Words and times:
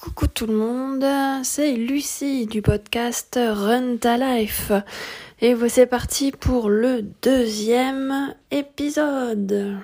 Coucou 0.00 0.28
tout 0.28 0.46
le 0.46 0.54
monde, 0.54 1.04
c'est 1.44 1.72
Lucie 1.72 2.46
du 2.46 2.62
podcast 2.62 3.38
Run 3.38 3.98
Ta 3.98 4.16
Life. 4.16 4.72
Et 5.42 5.54
c'est 5.68 5.84
parti 5.84 6.32
pour 6.32 6.70
le 6.70 7.02
deuxième 7.20 8.34
épisode. 8.50 9.76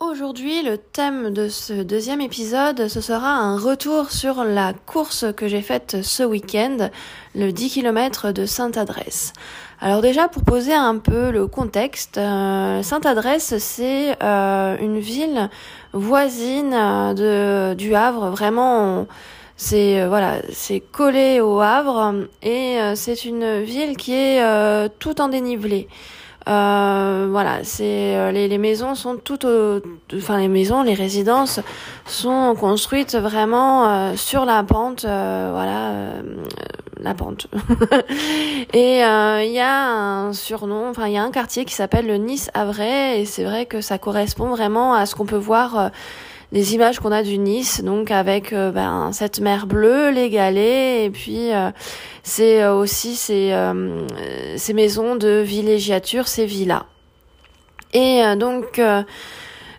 Aujourd'hui, 0.00 0.62
le 0.62 0.78
thème 0.78 1.34
de 1.34 1.48
ce 1.50 1.74
deuxième 1.82 2.22
épisode, 2.22 2.88
ce 2.88 3.02
sera 3.02 3.28
un 3.36 3.58
retour 3.58 4.10
sur 4.10 4.44
la 4.44 4.72
course 4.72 5.26
que 5.36 5.48
j'ai 5.48 5.60
faite 5.60 5.98
ce 6.02 6.22
week-end, 6.22 6.88
le 7.34 7.52
10 7.52 7.70
km 7.70 8.32
de 8.32 8.46
Sainte-Adresse. 8.46 9.34
Alors 9.80 10.00
déjà, 10.00 10.28
pour 10.28 10.44
poser 10.44 10.72
un 10.72 10.98
peu 10.98 11.30
le 11.30 11.46
contexte, 11.46 12.18
euh, 12.18 12.82
Sainte-Adresse, 12.82 13.58
c'est 13.58 14.16
euh, 14.22 14.76
une 14.80 14.98
ville 14.98 15.50
voisine 15.92 16.72
euh, 16.72 17.72
de, 17.72 17.74
du 17.74 17.94
Havre. 17.94 18.30
Vraiment, 18.30 19.06
c'est 19.56 20.06
voilà, 20.06 20.38
c'est 20.52 20.80
collé 20.80 21.40
au 21.40 21.60
Havre 21.60 22.14
et 22.42 22.78
c'est 22.94 23.24
une 23.24 23.60
ville 23.62 23.96
qui 23.96 24.14
est 24.14 24.42
tout 24.98 25.20
en 25.20 25.28
dénivelé. 25.28 25.88
Euh, 26.46 27.26
voilà, 27.30 27.64
c'est 27.64 28.16
euh, 28.16 28.30
les, 28.30 28.48
les, 28.48 28.58
maisons 28.58 28.94
sont 28.94 29.16
toutes, 29.16 29.46
enfin 30.14 30.38
les 30.38 30.48
maisons, 30.48 30.82
les 30.82 30.92
résidences 30.92 31.60
sont 32.04 32.54
construites 32.58 33.16
vraiment 33.16 33.88
euh, 33.88 34.16
sur 34.16 34.44
la 34.44 34.62
pente, 34.62 35.02
voilà, 35.04 35.92
la 37.00 37.14
pente. 37.14 37.46
et 38.72 38.98
il 38.98 39.52
y 39.52 39.60
a 39.60 39.88
un 39.88 40.32
surnom, 40.32 40.90
enfin 40.90 41.06
il 41.06 41.14
y 41.14 41.18
a 41.18 41.22
un 41.22 41.30
quartier 41.30 41.64
qui 41.64 41.74
s'appelle 41.74 42.06
le 42.06 42.16
Nice 42.16 42.50
Havrais 42.54 43.20
et 43.20 43.24
c'est 43.24 43.44
vrai 43.44 43.66
que 43.66 43.80
ça 43.80 43.98
correspond 43.98 44.48
vraiment 44.50 44.94
à 44.94 45.06
ce 45.06 45.14
qu'on 45.14 45.26
peut 45.26 45.36
voir 45.36 45.90
les 46.54 46.72
images 46.74 47.00
qu'on 47.00 47.10
a 47.10 47.24
du 47.24 47.36
Nice, 47.36 47.82
donc 47.82 48.12
avec 48.12 48.52
euh, 48.52 48.70
ben, 48.70 49.10
cette 49.12 49.40
mer 49.40 49.66
bleue, 49.66 50.10
les 50.10 50.30
galets, 50.30 51.04
et 51.04 51.10
puis 51.10 51.52
euh, 51.52 51.70
c'est 52.22 52.62
euh, 52.62 52.74
aussi 52.74 53.16
ces, 53.16 53.52
ces 54.56 54.72
maisons 54.72 55.16
de 55.16 55.42
villégiature, 55.44 56.28
ces 56.28 56.46
villas. 56.46 56.86
Et 57.92 58.22
donc 58.36 58.80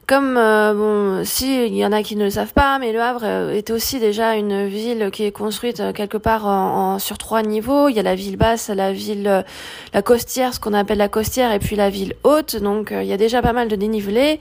comme 0.07 0.35
bon, 0.35 1.23
si 1.23 1.67
il 1.67 1.75
y 1.75 1.85
en 1.85 1.91
a 1.91 2.03
qui 2.03 2.15
ne 2.15 2.25
le 2.25 2.29
savent 2.29 2.53
pas, 2.53 2.77
mais 2.79 2.91
Le 2.91 3.01
Havre 3.01 3.25
est 3.25 3.69
aussi 3.71 3.99
déjà 3.99 4.35
une 4.35 4.67
ville 4.67 5.09
qui 5.11 5.23
est 5.23 5.31
construite 5.31 5.81
quelque 5.93 6.17
part 6.17 6.45
en, 6.45 6.99
sur 6.99 7.17
trois 7.17 7.41
niveaux. 7.41 7.89
Il 7.89 7.95
y 7.95 7.99
a 7.99 8.03
la 8.03 8.15
ville 8.15 8.37
basse, 8.37 8.69
la 8.69 8.91
ville, 8.93 9.43
la 9.93 10.01
costière, 10.01 10.53
ce 10.53 10.59
qu'on 10.59 10.73
appelle 10.73 10.99
la 10.99 11.09
costière, 11.09 11.51
et 11.51 11.59
puis 11.59 11.75
la 11.75 11.89
ville 11.89 12.13
haute. 12.23 12.55
Donc 12.55 12.91
il 12.91 13.07
y 13.07 13.13
a 13.13 13.17
déjà 13.17 13.41
pas 13.41 13.53
mal 13.53 13.67
de 13.67 13.75
dénivelé. 13.75 14.39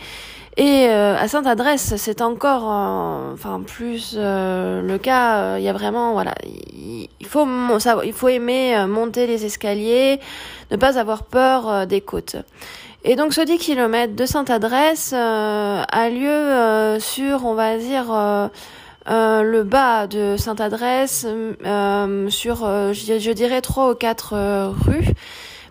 Et 0.56 0.86
euh, 0.88 1.16
à 1.16 1.26
Sainte-Adresse, 1.26 1.94
c'est 1.96 2.20
encore, 2.20 2.70
euh, 2.70 3.32
enfin 3.32 3.60
plus 3.66 4.14
euh, 4.16 4.82
le 4.82 4.98
cas. 4.98 5.58
Il 5.58 5.64
y 5.64 5.68
a 5.68 5.72
vraiment, 5.72 6.12
voilà, 6.12 6.32
il, 6.44 7.26
faut, 7.26 7.46
il 8.04 8.12
faut 8.12 8.28
aimer 8.28 8.86
monter 8.86 9.26
les 9.26 9.44
escaliers, 9.44 10.20
ne 10.70 10.76
pas 10.76 10.98
avoir 10.98 11.24
peur 11.24 11.86
des 11.88 12.00
côtes. 12.00 12.36
Et 13.05 13.16
donc 13.16 13.34
ce 13.34 13.42
10 13.42 13.58
km 13.58 14.14
de 14.14 14.27
Sainte-Adresse 14.27 15.12
a 15.12 16.08
lieu 16.10 16.98
sur, 17.00 17.44
on 17.44 17.55
va 17.55 17.77
dire, 17.77 18.06
le 19.06 19.62
bas 19.62 20.06
de 20.06 20.36
Sainte-Adresse, 20.38 21.27
sur, 22.30 22.56
je, 22.56 23.19
je, 23.19 23.30
dirais, 23.30 23.60
trois 23.60 23.91
ou 23.91 23.94
quatre 23.94 24.34
rues 24.86 25.14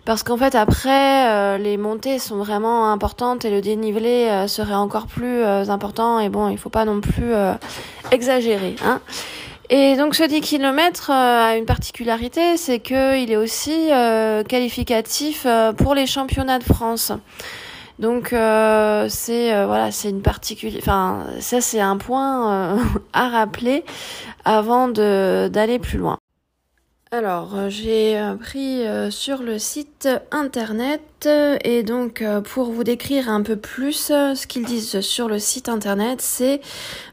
parce 0.04 0.22
qu'en 0.22 0.36
fait 0.36 0.54
après 0.54 1.28
euh, 1.28 1.58
les 1.58 1.76
montées 1.76 2.18
sont 2.18 2.36
vraiment 2.36 2.92
importantes 2.92 3.44
et 3.44 3.50
le 3.50 3.60
dénivelé 3.60 4.28
euh, 4.28 4.46
serait 4.46 4.74
encore 4.74 5.06
plus 5.06 5.42
euh, 5.42 5.68
important 5.68 6.18
et 6.20 6.28
bon 6.28 6.48
il 6.48 6.58
faut 6.58 6.70
pas 6.70 6.84
non 6.84 7.00
plus 7.00 7.32
exagérer 8.10 8.76
hein. 8.84 9.00
Et 9.76 9.96
donc 9.96 10.14
ce 10.14 10.22
10 10.22 10.40
km 10.40 11.10
a 11.10 11.56
une 11.56 11.64
particularité, 11.64 12.56
c'est 12.56 12.78
que 12.78 13.20
il 13.20 13.32
est 13.32 13.36
aussi 13.36 13.88
qualificatif 14.48 15.48
pour 15.76 15.96
les 15.96 16.06
championnats 16.06 16.60
de 16.60 16.62
France. 16.62 17.10
Donc 17.98 18.28
c'est 18.28 19.64
voilà, 19.66 19.90
c'est 19.90 20.10
une 20.10 20.22
particulière 20.22 20.80
enfin 20.80 21.26
ça 21.40 21.60
c'est 21.60 21.80
un 21.80 21.96
point 21.96 22.78
à 23.12 23.28
rappeler 23.28 23.84
avant 24.44 24.86
de 24.86 25.48
d'aller 25.52 25.80
plus 25.80 25.98
loin. 25.98 26.18
Alors, 27.16 27.54
euh, 27.54 27.68
j'ai 27.68 28.18
euh, 28.18 28.34
pris 28.34 28.84
euh, 28.84 29.08
sur 29.08 29.44
le 29.44 29.60
site 29.60 30.08
internet 30.32 31.00
et 31.62 31.84
donc 31.84 32.22
pour 32.52 32.72
vous 32.72 32.84
décrire 32.84 33.30
un 33.30 33.40
peu 33.40 33.56
plus 33.56 34.08
ce 34.08 34.46
qu'ils 34.46 34.66
disent 34.66 35.00
sur 35.00 35.26
le 35.26 35.38
site 35.38 35.70
internet, 35.70 36.20
c'est 36.20 36.60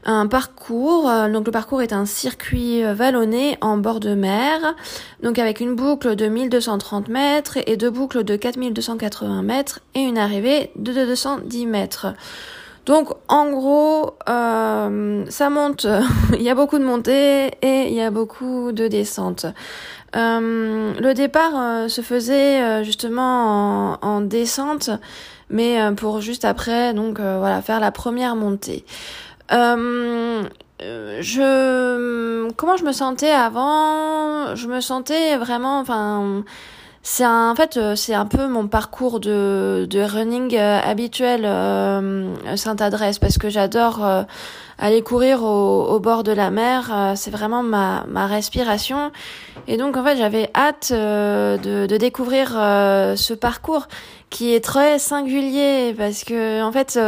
un 0.04 0.26
parcours. 0.26 1.10
Donc 1.32 1.46
le 1.46 1.50
parcours 1.50 1.80
est 1.80 1.94
un 1.94 2.04
circuit 2.04 2.82
vallonné 2.82 3.56
en 3.62 3.78
bord 3.78 4.00
de 4.00 4.14
mer, 4.14 4.74
donc 5.22 5.38
avec 5.38 5.60
une 5.60 5.74
boucle 5.76 6.14
de 6.14 6.26
1230 6.26 7.08
mètres 7.08 7.56
et 7.64 7.78
deux 7.78 7.88
boucles 7.88 8.22
de 8.22 8.36
4280 8.36 9.40
mètres 9.40 9.80
et 9.94 10.00
une 10.00 10.18
arrivée 10.18 10.72
de 10.76 10.92
210 10.92 11.64
mètres. 11.64 12.08
Donc 12.84 13.10
en 13.28 13.50
gros, 13.50 14.16
euh, 14.28 15.24
ça 15.28 15.50
monte, 15.50 15.86
il 16.34 16.42
y 16.42 16.50
a 16.50 16.54
beaucoup 16.54 16.78
de 16.78 16.84
montées 16.84 17.46
et 17.62 17.88
il 17.88 17.94
y 17.94 18.02
a 18.02 18.10
beaucoup 18.10 18.72
de 18.72 18.88
descentes. 18.88 19.46
Euh, 20.16 20.92
le 21.00 21.14
départ 21.14 21.52
euh, 21.54 21.88
se 21.88 22.00
faisait 22.00 22.84
justement 22.84 23.98
en, 24.02 24.20
descente, 24.20 24.90
mais 25.48 25.78
pour 25.96 26.20
juste 26.20 26.44
après, 26.44 26.92
donc 26.92 27.20
voilà, 27.20 27.62
faire 27.62 27.78
la 27.78 27.92
première 27.92 28.34
montée. 28.34 28.84
je 29.50 30.10
comment 32.56 32.76
je 32.76 32.84
me 32.84 32.92
sentais 32.92 33.30
avant? 33.30 34.56
Je 34.56 34.66
me 34.66 34.80
sentais 34.80 35.36
vraiment, 35.36 35.78
enfin 35.78 36.42
c'est 37.04 37.26
en 37.26 37.54
fait 37.56 37.76
euh, 37.76 37.96
c'est 37.96 38.14
un 38.14 38.26
peu 38.26 38.46
mon 38.46 38.68
parcours 38.68 39.18
de, 39.18 39.88
de 39.90 40.00
running 40.00 40.54
euh, 40.56 40.80
habituel 40.80 41.44
euh, 41.44 42.56
Sainte-Adresse 42.56 43.18
parce 43.18 43.38
que 43.38 43.50
j'adore 43.50 44.04
euh, 44.04 44.22
aller 44.78 45.02
courir 45.02 45.42
au, 45.42 45.88
au, 45.88 45.98
bord 45.98 46.22
de 46.22 46.30
la 46.30 46.50
mer 46.52 47.12
c'est 47.16 47.32
vraiment 47.32 47.62
ma, 47.64 48.04
ma 48.08 48.26
respiration. 48.26 49.10
Et 49.66 49.76
donc 49.76 49.96
en 49.96 50.04
fait 50.04 50.16
j'avais 50.16 50.48
hâte 50.54 50.92
de, 50.92 51.86
de 51.86 51.96
découvrir 51.96 52.50
ce 52.50 53.34
parcours 53.34 53.88
qui 54.30 54.54
est 54.54 54.64
très 54.64 54.98
singulier 54.98 55.94
parce 55.96 56.24
que 56.24 56.62
en 56.62 56.72
fait 56.72 56.98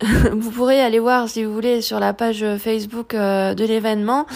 vous 0.32 0.50
pourrez 0.50 0.80
aller 0.80 0.98
voir 0.98 1.28
si 1.28 1.44
vous 1.44 1.52
voulez 1.54 1.80
sur 1.80 2.00
la 2.00 2.12
page 2.12 2.44
Facebook 2.58 3.14
de 3.14 3.64
l'événement 3.64 4.26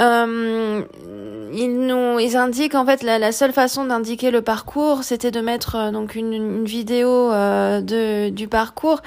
euh, 0.00 0.82
ils 1.52 1.80
nous, 1.80 2.18
ils 2.18 2.36
indiquent 2.36 2.74
en 2.74 2.84
fait 2.84 3.02
la, 3.02 3.32
seule 3.32 3.52
façon 3.52 3.84
d'indiquer 3.84 4.30
le 4.30 4.42
parcours, 4.42 5.02
c'était 5.02 5.30
de 5.30 5.40
mettre 5.40 5.76
euh, 5.76 5.90
donc 5.90 6.14
une, 6.14 6.64
vidéo 6.64 7.32
euh, 7.32 7.80
de 7.80 8.28
du 8.28 8.48
parcours. 8.48 9.00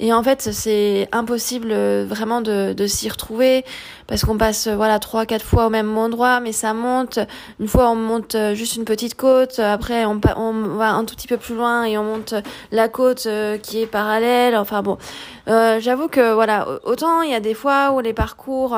Et 0.00 0.12
en 0.12 0.22
fait, 0.22 0.42
c'est 0.52 1.08
impossible 1.12 1.68
euh, 1.70 2.04
vraiment 2.06 2.40
de, 2.40 2.72
de 2.72 2.86
s'y 2.86 3.08
retrouver 3.08 3.64
parce 4.06 4.24
qu'on 4.24 4.36
passe 4.36 4.68
voilà 4.68 4.98
trois 4.98 5.26
quatre 5.26 5.44
fois 5.44 5.66
au 5.66 5.70
même 5.70 5.96
endroit, 5.96 6.40
mais 6.40 6.52
ça 6.52 6.74
monte. 6.74 7.18
Une 7.60 7.68
fois, 7.68 7.90
on 7.90 7.96
monte 7.96 8.36
juste 8.54 8.76
une 8.76 8.84
petite 8.84 9.14
côte. 9.14 9.58
Après, 9.58 10.04
on, 10.04 10.18
va 10.18 10.92
un 10.92 11.04
tout 11.04 11.14
petit 11.14 11.28
peu 11.28 11.36
plus 11.36 11.54
loin 11.54 11.84
et 11.84 11.96
on 11.96 12.04
monte 12.04 12.34
la 12.70 12.88
côte 12.88 13.28
qui 13.62 13.80
est 13.80 13.86
parallèle. 13.86 14.56
Enfin 14.56 14.82
bon, 14.82 14.98
j'avoue 15.46 16.08
que 16.08 16.32
voilà, 16.32 16.66
autant 16.84 17.22
il 17.22 17.30
y 17.30 17.34
a 17.34 17.40
des 17.40 17.54
fois 17.54 17.92
où 17.92 18.00
les 18.00 18.12
parcours 18.12 18.76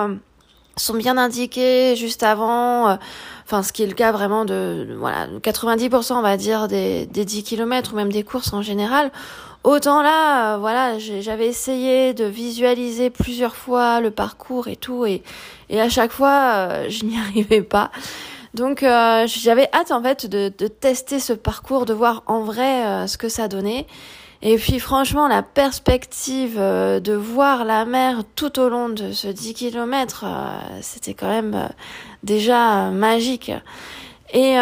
sont 0.77 0.95
bien 0.95 1.17
indiqués 1.17 1.97
juste 1.97 2.23
avant, 2.23 2.89
euh, 2.89 2.97
enfin 3.45 3.63
ce 3.63 3.73
qui 3.73 3.83
est 3.83 3.87
le 3.87 3.95
cas 3.95 4.13
vraiment 4.13 4.45
de, 4.45 4.95
voilà 4.99 5.27
90% 5.43 6.15
on 6.15 6.23
va 6.23 6.37
dire 6.37 6.69
des, 6.69 7.07
des 7.07 7.25
10 7.25 7.43
km 7.45 7.93
ou 7.93 7.97
même 7.97 8.13
des 8.13 8.23
courses 8.23 8.53
en 8.53 8.63
général. 8.63 9.11
Autant 9.67 10.03
là, 10.03 10.55
euh, 10.55 10.59
voilà, 10.59 10.99
j'avais 10.99 11.47
essayé 11.47 12.15
de 12.15 12.25
visualiser 12.25 13.11
plusieurs 13.11 13.55
fois 13.55 14.01
le 14.01 14.11
parcours 14.11 14.69
et 14.69 14.77
tout, 14.77 15.05
et, 15.05 15.23
à 15.71 15.89
chaque 15.89 16.13
fois, 16.13 16.53
euh, 16.55 16.87
je 16.89 17.05
n'y 17.05 17.19
arrivais 17.19 17.63
pas. 17.63 17.91
Donc 18.55 18.81
j'avais 18.81 19.69
hâte 19.75 19.91
en 19.91 20.03
fait 20.03 20.25
de, 20.25 20.51
de, 20.57 20.67
tester 20.67 21.21
ce 21.21 21.35
parcours, 21.35 21.85
de 21.85 21.93
voir 21.93 22.23
en 22.27 22.41
vrai 22.41 23.07
ce 23.07 23.19
que 23.19 23.29
ça 23.29 23.49
donnait. 23.49 23.87
Et 24.43 24.57
puis 24.57 24.79
franchement, 24.79 25.29
la 25.29 25.43
perspective 25.43 26.57
euh, 26.59 27.01
de 27.01 27.15
voir 27.15 27.65
la 27.65 27.85
mer 27.85 28.23
tout 28.35 28.59
au 28.61 28.69
long 28.69 28.89
de 28.89 29.13
ce 29.13 29.29
10 29.29 29.55
km, 29.55 30.25
euh, 30.25 30.79
c'était 30.83 31.15
quand 31.15 31.29
même 31.29 31.55
euh, 31.55 31.69
déjà 32.23 32.91
magique. 32.91 33.51
Et, 34.33 34.57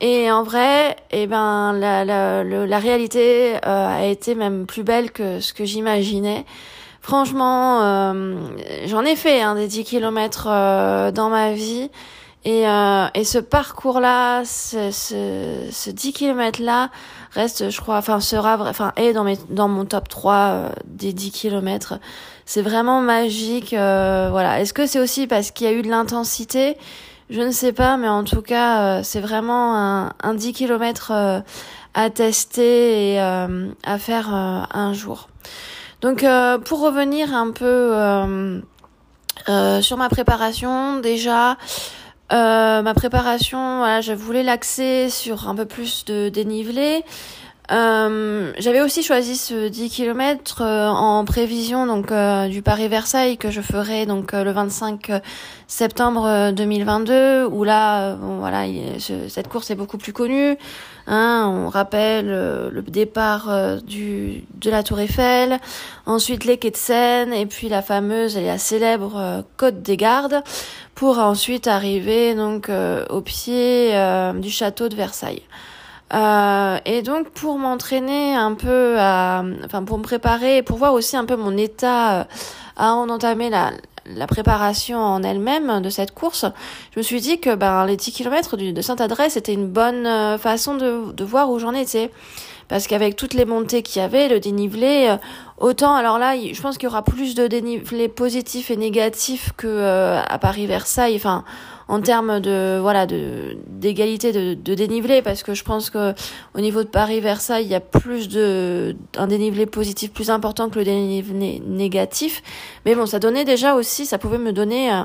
et 0.00 0.30
en 0.30 0.42
vrai, 0.42 0.96
eh 1.10 1.26
ben, 1.26 1.72
la, 1.72 2.04
la, 2.04 2.44
la 2.44 2.78
réalité 2.78 3.56
a 3.62 4.04
été 4.06 4.34
même 4.34 4.66
plus 4.66 4.82
belle 4.82 5.10
que 5.10 5.40
ce 5.40 5.52
que 5.52 5.64
j'imaginais. 5.64 6.44
Franchement, 7.02 8.12
j'en 8.86 9.04
ai 9.04 9.16
fait 9.16 9.40
hein, 9.42 9.54
des 9.54 9.68
10 9.68 9.84
km 9.84 11.12
dans 11.12 11.28
ma 11.28 11.52
vie. 11.52 11.90
Et, 12.44 12.66
euh, 12.66 13.06
et 13.14 13.24
ce 13.24 13.38
parcours-là, 13.38 14.44
ce, 14.46 14.90
ce, 14.90 15.68
ce 15.70 15.90
10 15.90 16.12
km-là 16.14 16.90
reste, 17.32 17.70
je 17.70 17.80
crois, 17.80 17.98
enfin 17.98 18.18
sera, 18.20 18.56
enfin 18.68 18.92
est 18.96 19.12
dans 19.12 19.24
mes 19.24 19.38
dans 19.50 19.68
mon 19.68 19.84
top 19.84 20.08
3 20.08 20.34
euh, 20.34 20.68
des 20.86 21.12
10 21.12 21.32
km. 21.32 21.98
C'est 22.46 22.62
vraiment 22.62 23.02
magique. 23.02 23.74
Euh, 23.74 24.28
voilà. 24.30 24.60
Est-ce 24.60 24.72
que 24.72 24.86
c'est 24.86 24.98
aussi 25.00 25.26
parce 25.26 25.50
qu'il 25.50 25.66
y 25.66 25.70
a 25.70 25.72
eu 25.74 25.82
de 25.82 25.90
l'intensité? 25.90 26.78
Je 27.30 27.40
ne 27.40 27.52
sais 27.52 27.72
pas, 27.72 27.96
mais 27.96 28.08
en 28.08 28.24
tout 28.24 28.42
cas, 28.42 28.98
euh, 28.98 29.00
c'est 29.02 29.20
vraiment 29.20 29.76
un, 29.76 30.12
un 30.22 30.34
10 30.34 30.52
km 30.52 31.42
à 31.94 32.10
tester 32.10 33.14
et 33.14 33.18
à 33.20 33.98
faire 33.98 34.28
un 34.32 34.92
jour. 34.92 35.28
Donc, 36.00 36.24
pour 36.64 36.80
revenir 36.80 37.34
un 37.34 37.50
peu 37.50 38.62
sur 39.80 39.96
ma 39.96 40.08
préparation, 40.08 41.00
déjà. 41.00 41.56
Euh, 42.32 42.82
ma 42.82 42.94
préparation, 42.94 44.00
je 44.00 44.12
voulais 44.12 44.44
l'axer 44.44 45.10
sur 45.10 45.48
un 45.48 45.54
peu 45.54 45.66
plus 45.66 46.04
de 46.04 46.28
dénivelé. 46.28 47.04
Euh, 47.70 48.52
j'avais 48.58 48.80
aussi 48.80 49.04
choisi 49.04 49.36
ce 49.36 49.68
10 49.68 49.90
km 49.90 50.60
euh, 50.60 50.88
en 50.88 51.24
prévision 51.24 51.86
donc 51.86 52.10
euh, 52.10 52.48
du 52.48 52.62
Paris-Versailles 52.62 53.36
que 53.36 53.52
je 53.52 53.60
ferai 53.60 54.06
donc 54.06 54.32
le 54.32 54.50
25 54.50 55.22
septembre 55.68 56.50
2022 56.50 57.44
où 57.44 57.62
là 57.62 58.16
voilà 58.16 58.64
cette 59.28 59.46
course 59.46 59.70
est 59.70 59.76
beaucoup 59.76 59.98
plus 59.98 60.12
connue 60.12 60.56
hein, 61.06 61.48
on 61.48 61.68
rappelle 61.68 62.26
le 62.26 62.82
départ 62.82 63.48
du 63.84 64.42
de 64.60 64.68
la 64.68 64.82
Tour 64.82 64.98
Eiffel 64.98 65.60
ensuite 66.06 66.46
les 66.46 66.58
quais 66.58 66.72
de 66.72 66.76
Seine 66.76 67.32
et 67.32 67.46
puis 67.46 67.68
la 67.68 67.82
fameuse 67.82 68.36
et 68.36 68.44
la 68.44 68.58
célèbre 68.58 69.44
Côte 69.56 69.80
des 69.80 69.96
Gardes 69.96 70.42
pour 70.96 71.20
ensuite 71.20 71.68
arriver 71.68 72.34
donc 72.34 72.68
au 73.10 73.20
pied 73.20 73.92
du 74.40 74.50
château 74.50 74.88
de 74.88 74.96
Versailles 74.96 75.42
euh, 76.12 76.78
et 76.84 77.02
donc 77.02 77.30
pour 77.30 77.58
m'entraîner 77.58 78.34
un 78.34 78.54
peu, 78.54 78.96
à, 78.98 79.44
enfin 79.64 79.84
pour 79.84 79.98
me 79.98 80.02
préparer, 80.02 80.62
pour 80.62 80.76
voir 80.76 80.92
aussi 80.92 81.16
un 81.16 81.24
peu 81.24 81.36
mon 81.36 81.56
état 81.56 82.20
euh, 82.20 82.24
à 82.76 82.94
en 82.94 83.08
entamer 83.08 83.50
la, 83.50 83.72
la 84.06 84.26
préparation 84.26 84.98
en 84.98 85.22
elle-même 85.22 85.80
de 85.80 85.90
cette 85.90 86.12
course, 86.12 86.46
je 86.94 87.00
me 87.00 87.02
suis 87.02 87.20
dit 87.20 87.38
que 87.38 87.54
ben, 87.54 87.86
les 87.86 87.96
10 87.96 88.12
km 88.12 88.56
de 88.56 88.80
Sainte-Adresse 88.82 89.36
était 89.36 89.54
une 89.54 89.68
bonne 89.68 90.06
euh, 90.06 90.38
façon 90.38 90.74
de, 90.74 91.12
de 91.12 91.24
voir 91.24 91.50
où 91.50 91.58
j'en 91.58 91.74
étais. 91.74 92.10
Parce 92.70 92.86
qu'avec 92.86 93.16
toutes 93.16 93.34
les 93.34 93.44
montées 93.44 93.82
qu'il 93.82 94.00
y 94.00 94.04
avait, 94.04 94.28
le 94.28 94.40
dénivelé, 94.40 95.14
autant 95.58 95.94
alors 95.94 96.18
là, 96.18 96.34
je 96.36 96.62
pense 96.62 96.78
qu'il 96.78 96.88
y 96.88 96.90
aura 96.90 97.04
plus 97.04 97.34
de 97.34 97.46
dénivelé 97.46 98.08
positif 98.08 98.70
et 98.70 98.76
négatif 98.76 99.52
que 99.58 100.22
à 100.26 100.38
Paris-Versailles. 100.38 101.16
Enfin, 101.16 101.44
en 101.90 102.00
termes 102.00 102.38
de 102.38 102.78
voilà 102.80 103.04
de 103.04 103.58
d'égalité 103.66 104.30
de, 104.30 104.54
de, 104.54 104.74
dénivelé 104.74 105.22
parce 105.22 105.42
que 105.42 105.54
je 105.54 105.64
pense 105.64 105.90
que 105.90 106.14
au 106.54 106.60
niveau 106.60 106.84
de 106.84 106.88
Paris 106.88 107.20
Versailles 107.20 107.64
il 107.64 107.70
y 107.70 107.74
a 107.74 107.80
plus 107.80 108.28
de 108.28 108.96
un 109.16 109.26
dénivelé 109.26 109.66
positif 109.66 110.12
plus 110.12 110.30
important 110.30 110.70
que 110.70 110.78
le 110.78 110.84
dénivelé 110.84 111.60
négatif 111.66 112.42
mais 112.86 112.94
bon 112.94 113.06
ça 113.06 113.18
donnait 113.18 113.44
déjà 113.44 113.74
aussi 113.74 114.06
ça 114.06 114.18
pouvait 114.18 114.38
me 114.38 114.52
donner 114.52 114.92
euh, 114.92 115.02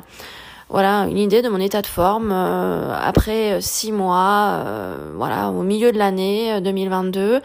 voilà 0.70 1.06
une 1.10 1.18
idée 1.18 1.42
de 1.42 1.50
mon 1.50 1.60
état 1.60 1.82
de 1.82 1.88
forme 1.88 2.32
euh, 2.32 2.94
après 3.00 3.54
euh, 3.54 3.62
six 3.62 3.92
mois 3.92 4.64
voilà 5.16 5.50
au 5.50 5.64
milieu 5.64 5.92
de 5.92 5.98
l'année 5.98 6.60
2022 6.62 7.42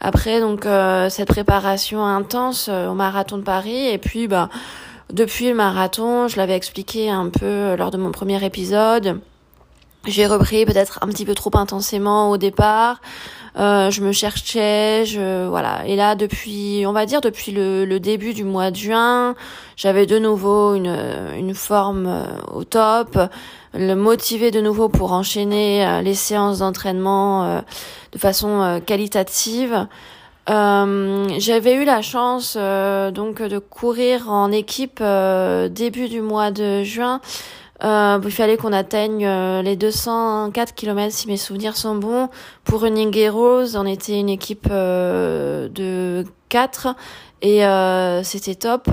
après 0.00 0.40
donc 0.40 0.66
cette 1.08 1.28
préparation 1.28 2.04
intense 2.04 2.68
au 2.68 2.94
marathon 2.94 3.38
de 3.38 3.42
Paris 3.42 3.88
et 3.88 3.98
puis 3.98 4.28
bah 4.28 4.48
depuis 5.12 5.48
le 5.48 5.54
marathon, 5.54 6.26
je 6.26 6.36
l'avais 6.36 6.56
expliqué 6.56 7.10
un 7.10 7.28
peu 7.28 7.76
lors 7.76 7.92
de 7.92 7.96
mon 7.96 8.10
premier 8.10 8.44
épisode. 8.44 9.20
J'ai 10.06 10.26
repris 10.26 10.64
peut-être 10.64 10.98
un 11.02 11.08
petit 11.08 11.24
peu 11.24 11.34
trop 11.34 11.50
intensément 11.54 12.30
au 12.30 12.36
départ. 12.36 13.00
Euh, 13.58 13.90
je 13.90 14.02
me 14.02 14.12
cherchais, 14.12 15.04
je 15.06 15.46
voilà. 15.46 15.86
Et 15.86 15.96
là, 15.96 16.14
depuis, 16.14 16.84
on 16.86 16.92
va 16.92 17.06
dire 17.06 17.20
depuis 17.20 17.52
le, 17.52 17.84
le 17.84 17.98
début 17.98 18.34
du 18.34 18.44
mois 18.44 18.70
de 18.70 18.76
juin, 18.76 19.34
j'avais 19.76 20.06
de 20.06 20.18
nouveau 20.18 20.74
une 20.74 20.96
une 21.36 21.54
forme 21.54 22.06
euh, 22.06 22.24
au 22.52 22.64
top, 22.64 23.18
le 23.74 23.94
motiver 23.94 24.50
de 24.50 24.60
nouveau 24.60 24.88
pour 24.88 25.12
enchaîner 25.12 25.86
euh, 25.86 26.02
les 26.02 26.14
séances 26.14 26.58
d'entraînement 26.58 27.62
de 28.12 28.18
façon 28.18 28.80
qualitative. 28.86 29.86
Euh, 30.48 31.26
j'avais 31.38 31.74
eu 31.74 31.84
la 31.84 32.02
chance 32.02 32.56
euh, 32.56 33.10
donc 33.10 33.42
de 33.42 33.58
courir 33.58 34.30
en 34.30 34.52
équipe 34.52 35.00
euh, 35.00 35.68
début 35.68 36.08
du 36.08 36.20
mois 36.20 36.50
de 36.52 36.84
juin. 36.84 37.20
Il 37.82 38.30
fallait 38.30 38.56
qu'on 38.56 38.72
atteigne 38.72 39.26
les 39.62 39.76
204 39.76 40.74
km 40.74 41.12
si 41.12 41.28
mes 41.28 41.36
souvenirs 41.36 41.76
sont 41.76 41.96
bons. 41.96 42.28
Pour 42.64 42.82
Running 42.82 43.16
Heroes, 43.16 43.76
on 43.76 43.86
était 43.86 44.18
une 44.18 44.28
équipe 44.28 44.68
de 44.68 46.24
4 46.48 46.88
et 47.42 47.62
c'était 48.24 48.54
top 48.54 48.88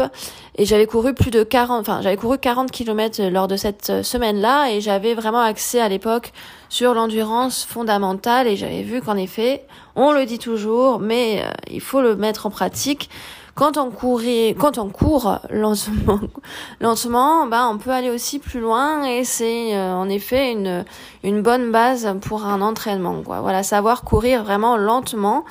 et 0.56 0.66
j'avais 0.66 0.86
couru 0.86 1.14
plus 1.14 1.32
de 1.32 1.44
40 1.44 1.80
enfin 1.80 2.02
j'avais 2.02 2.18
couru 2.18 2.38
40 2.38 2.72
km 2.72 3.24
lors 3.30 3.48
de 3.48 3.56
cette 3.56 4.04
semaine-là 4.04 4.70
et 4.70 4.82
j'avais 4.82 5.14
vraiment 5.14 5.42
accès 5.42 5.80
à 5.80 5.88
l'époque 5.88 6.34
sur 6.74 6.96
l'endurance 6.96 7.64
fondamentale 7.64 8.48
et 8.48 8.56
j'avais 8.56 8.82
vu 8.82 9.00
qu'en 9.00 9.16
effet, 9.16 9.64
on 9.96 10.12
le 10.12 10.26
dit 10.26 10.40
toujours, 10.40 11.00
mais 11.00 11.44
euh, 11.44 11.52
il 11.70 11.82
faut 11.82 12.02
le 12.02 12.16
mettre 12.16 12.48
en 12.48 12.50
pratique. 12.50 13.12
Quand 13.56 13.78
on 13.78 13.92
courait, 13.92 14.56
quand 14.58 14.78
on 14.80 14.90
court 14.90 15.40
lentement, 15.50 16.20
lentement, 16.82 17.46
bah 17.46 17.70
on 17.72 17.78
peut 17.78 17.92
aller 17.92 18.10
aussi 18.10 18.40
plus 18.40 18.60
loin 18.60 19.04
et 19.04 19.24
c'est 19.24 19.76
euh, 19.76 19.94
en 19.94 20.10
effet 20.10 20.52
une 20.52 20.84
une 21.24 21.42
bonne 21.42 21.72
base 21.72 22.16
pour 22.22 22.46
un 22.46 22.62
entraînement. 22.62 23.22
Quoi. 23.22 23.42
Voilà, 23.42 23.62
savoir 23.62 24.04
courir 24.04 24.44
vraiment 24.44 24.76
lentement. 24.76 25.46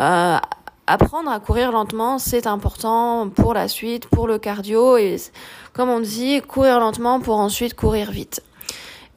Euh, 0.00 0.38
apprendre 0.86 1.30
à 1.30 1.40
courir 1.40 1.72
lentement, 1.72 2.18
c'est 2.18 2.46
important 2.46 3.28
pour 3.28 3.54
la 3.54 3.68
suite, 3.68 4.06
pour 4.08 4.26
le 4.26 4.38
cardio 4.38 4.96
et 4.96 5.16
comme 5.72 5.88
on 5.88 6.00
dit, 6.00 6.42
courir 6.42 6.80
lentement 6.80 7.20
pour 7.20 7.36
ensuite 7.38 7.74
courir 7.74 8.10
vite. 8.10 8.42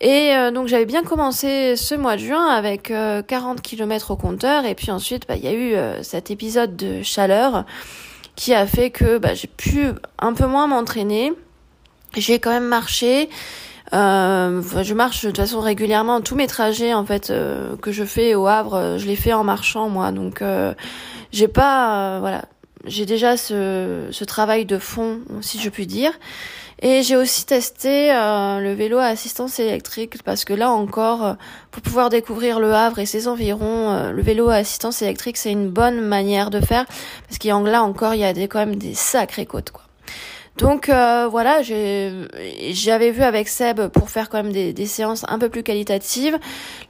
Et 0.01 0.35
euh, 0.35 0.51
donc 0.51 0.67
j'avais 0.67 0.85
bien 0.85 1.03
commencé 1.03 1.75
ce 1.77 1.95
mois 1.95 2.15
de 2.17 2.21
juin 2.21 2.47
avec 2.47 2.83
40 2.87 2.91
euh, 2.91 3.61
km 3.61 4.11
au 4.11 4.17
compteur 4.17 4.65
et 4.65 4.75
puis 4.75 4.91
ensuite 4.91 5.25
bah, 5.27 5.37
il 5.37 5.43
y 5.45 5.47
a 5.47 5.53
eu 5.53 5.75
euh, 5.75 6.03
cet 6.03 6.29
épisode 6.29 6.75
de 6.75 7.01
chaleur 7.01 7.65
qui 8.35 8.53
a 8.53 8.65
fait 8.65 8.89
que 8.89 9.17
bah, 9.17 9.33
j'ai 9.33 9.47
pu 9.47 9.85
un 10.19 10.33
peu 10.33 10.45
moins 10.45 10.67
m'entraîner. 10.67 11.33
J'ai 12.15 12.39
quand 12.39 12.51
même 12.51 12.67
marché. 12.67 13.29
je 13.91 14.93
marche 14.93 15.23
de 15.23 15.29
toute 15.29 15.37
façon 15.37 15.59
régulièrement 15.59 16.21
tous 16.21 16.35
mes 16.35 16.47
trajets 16.47 16.93
en 16.93 17.05
fait 17.05 17.33
que 17.81 17.91
je 17.91 18.03
fais 18.03 18.35
au 18.35 18.47
Havre, 18.47 18.97
je 18.97 19.07
les 19.07 19.15
fais 19.15 19.33
en 19.33 19.43
marchant 19.43 19.89
moi. 19.89 20.11
Donc 20.11 20.43
j'ai 21.31 21.47
pas 21.47 22.19
voilà, 22.19 22.45
j'ai 22.85 23.05
déjà 23.07 23.35
ce 23.35 24.23
travail 24.25 24.65
de 24.65 24.77
fond 24.77 25.21
si 25.41 25.59
je 25.59 25.69
puis 25.69 25.87
dire. 25.87 26.11
Et 26.85 27.01
j'ai 27.01 27.15
aussi 27.15 27.45
testé 27.45 28.11
euh, 28.11 28.59
le 28.59 28.73
vélo 28.73 28.97
à 28.97 29.05
assistance 29.05 29.57
électrique 29.57 30.21
parce 30.23 30.43
que 30.43 30.53
là 30.53 30.69
encore, 30.69 31.25
euh, 31.25 31.33
pour 31.71 31.81
pouvoir 31.81 32.09
découvrir 32.09 32.59
le 32.59 32.73
Havre 32.73 32.99
et 32.99 33.05
ses 33.05 33.29
environs, 33.29 33.91
euh, 33.91 34.11
le 34.11 34.21
vélo 34.21 34.49
à 34.49 34.55
assistance 34.55 35.01
électrique 35.01 35.37
c'est 35.37 35.53
une 35.53 35.69
bonne 35.69 36.01
manière 36.01 36.49
de 36.49 36.59
faire 36.59 36.85
parce 37.25 37.37
qu'il 37.37 37.51
là 37.51 37.83
encore 37.83 38.15
il 38.15 38.19
y 38.19 38.25
a 38.25 38.33
des, 38.33 38.49
quand 38.49 38.59
même 38.59 38.75
des 38.75 38.95
sacrées 38.95 39.45
côtes 39.45 39.71
quoi. 39.71 39.83
Donc 40.57 40.87
voilà, 40.87 41.63
j'avais 41.63 43.09
vu 43.09 43.23
avec 43.23 43.47
Seb 43.47 43.87
pour 43.87 44.11
faire 44.11 44.29
quand 44.29 44.43
même 44.43 44.53
des, 44.53 44.71
des, 44.71 44.85
séances 44.85 45.25
un 45.27 45.39
peu 45.39 45.49
plus 45.49 45.63
qualitatives. 45.63 46.37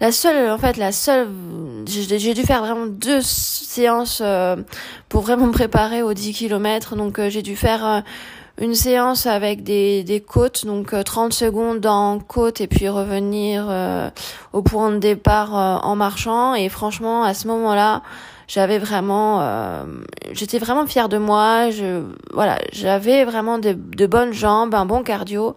La 0.01 0.11
seule, 0.11 0.51
en 0.51 0.57
fait, 0.57 0.75
la 0.75 0.91
seule, 0.91 1.29
j'ai 1.87 2.33
dû 2.33 2.41
faire 2.41 2.59
vraiment 2.59 2.87
deux 2.87 3.21
séances 3.21 4.21
pour 5.07 5.21
vraiment 5.21 5.47
me 5.47 5.53
préparer 5.53 6.03
aux 6.03 6.13
10 6.13 6.33
km. 6.33 6.97
Donc 6.97 7.21
j'ai 7.29 7.41
dû 7.41 7.55
faire 7.55 8.03
une 8.59 8.75
séance 8.75 9.25
avec 9.25 9.63
des, 9.63 10.03
des 10.03 10.21
côtes, 10.21 10.65
donc 10.65 10.93
30 11.03 11.31
euh, 11.31 11.35
secondes 11.35 11.85
en 11.85 12.19
côte 12.19 12.61
et 12.61 12.67
puis 12.67 12.87
revenir 12.87 13.65
euh, 13.67 14.09
au 14.51 14.61
point 14.61 14.91
de 14.91 14.99
départ 14.99 15.57
euh, 15.57 15.77
en 15.77 15.95
marchant. 15.95 16.53
Et 16.53 16.69
franchement, 16.69 17.23
à 17.23 17.33
ce 17.33 17.47
moment-là, 17.47 18.03
j'avais 18.47 18.77
vraiment, 18.77 19.41
j'étais 20.33 20.59
vraiment 20.59 20.85
fière 20.85 21.09
de 21.09 21.17
moi. 21.17 21.71
Je, 21.71 22.03
voilà, 22.33 22.59
j'avais 22.71 23.23
vraiment 23.23 23.57
de, 23.57 23.71
de, 23.73 24.05
bonnes 24.05 24.33
jambes, 24.33 24.75
un 24.75 24.85
bon 24.85 25.01
cardio. 25.01 25.55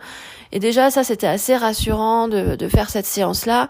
Et 0.53 0.61
déjà, 0.61 0.91
ça, 0.91 1.03
c'était 1.05 1.27
assez 1.27 1.57
rassurant 1.57 2.29
de, 2.29 2.55
de 2.55 2.69
faire 2.69 2.89
cette 2.89 3.05
séance-là. 3.05 3.69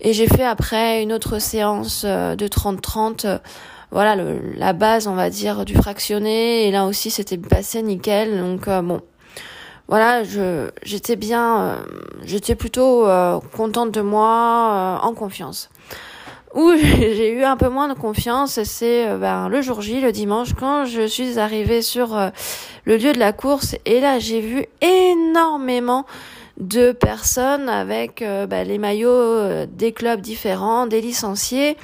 Et 0.00 0.12
j'ai 0.12 0.28
fait 0.28 0.44
après 0.44 1.02
une 1.02 1.12
autre 1.12 1.40
séance 1.40 2.04
de 2.04 2.46
30-30 2.46 3.40
voilà 3.90 4.14
le, 4.14 4.40
la 4.56 4.72
base 4.72 5.08
on 5.08 5.14
va 5.14 5.30
dire 5.30 5.64
du 5.64 5.74
fractionné. 5.74 6.66
Et 6.68 6.70
là 6.70 6.86
aussi 6.86 7.10
c'était 7.10 7.38
passé 7.38 7.82
nickel. 7.82 8.38
Donc 8.38 8.68
euh, 8.68 8.82
bon. 8.82 9.00
Voilà 9.88 10.22
je 10.22 10.70
j'étais 10.84 11.16
bien 11.16 11.60
euh, 11.60 11.76
j'étais 12.24 12.54
plutôt 12.54 13.06
euh, 13.06 13.40
contente 13.56 13.90
de 13.90 14.00
moi 14.00 15.00
en 15.02 15.14
confiance. 15.14 15.70
Où 16.54 16.72
j'ai 16.76 17.32
eu 17.32 17.42
un 17.42 17.56
peu 17.56 17.68
moins 17.68 17.88
de 17.88 17.94
confiance 17.94 18.62
c'est 18.62 19.06
ben, 19.18 19.48
le 19.48 19.62
jour 19.62 19.82
J 19.82 20.00
le 20.00 20.12
dimanche 20.12 20.54
quand 20.54 20.84
je 20.84 21.06
suis 21.06 21.38
arrivée 21.38 21.82
sur 21.82 22.16
le 22.84 22.96
lieu 22.96 23.12
de 23.12 23.18
la 23.18 23.32
course. 23.32 23.74
Et 23.84 24.00
là 24.00 24.20
j'ai 24.20 24.40
vu 24.40 24.66
énormément 24.80 26.06
de 26.58 26.92
personnes 26.92 27.68
avec 27.68 28.22
bah, 28.48 28.62
les 28.62 28.78
maillots 28.78 29.66
des 29.66 29.92
clubs 29.92 30.20
différents, 30.20 30.86
des 30.86 31.00
licenciés. 31.00 31.76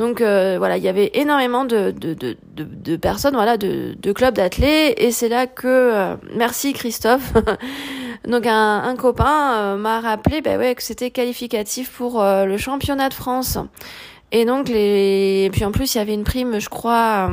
Donc 0.00 0.20
voilà, 0.22 0.78
il 0.78 0.82
y 0.82 0.88
avait 0.88 1.10
énormément 1.12 1.66
de, 1.66 1.90
de, 1.90 2.14
de, 2.14 2.36
de, 2.56 2.96
personnes, 2.96 3.34
voilà, 3.34 3.58
de, 3.58 3.94
de 4.00 4.12
clubs 4.12 4.34
d'athlètes, 4.34 4.94
et 4.96 5.12
c'est 5.12 5.28
là 5.28 5.46
que 5.46 6.16
merci 6.34 6.72
Christophe. 6.72 7.34
Donc 8.26 8.46
un, 8.46 8.96
copain 8.96 9.76
m'a 9.76 10.00
rappelé, 10.00 10.40
bah 10.40 10.56
ouais, 10.56 10.74
que 10.74 10.82
c'était 10.82 11.10
qualificatif 11.10 11.90
pour 11.90 12.22
le 12.22 12.56
championnat 12.56 13.10
de 13.10 13.14
France. 13.14 13.58
Et 14.32 14.46
donc 14.46 14.70
les, 14.70 15.44
et 15.44 15.50
puis 15.50 15.66
en 15.66 15.72
plus 15.72 15.94
il 15.94 15.98
y 15.98 16.00
avait 16.00 16.14
une 16.14 16.24
prime, 16.24 16.60
je 16.60 16.70
crois 16.70 17.30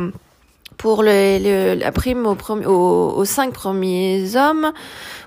pour 0.78 1.02
le, 1.02 1.76
la 1.76 1.92
prime 1.92 2.28
aux, 2.28 3.26
cinq 3.26 3.54
premiers 3.54 4.36
hommes, 4.36 4.72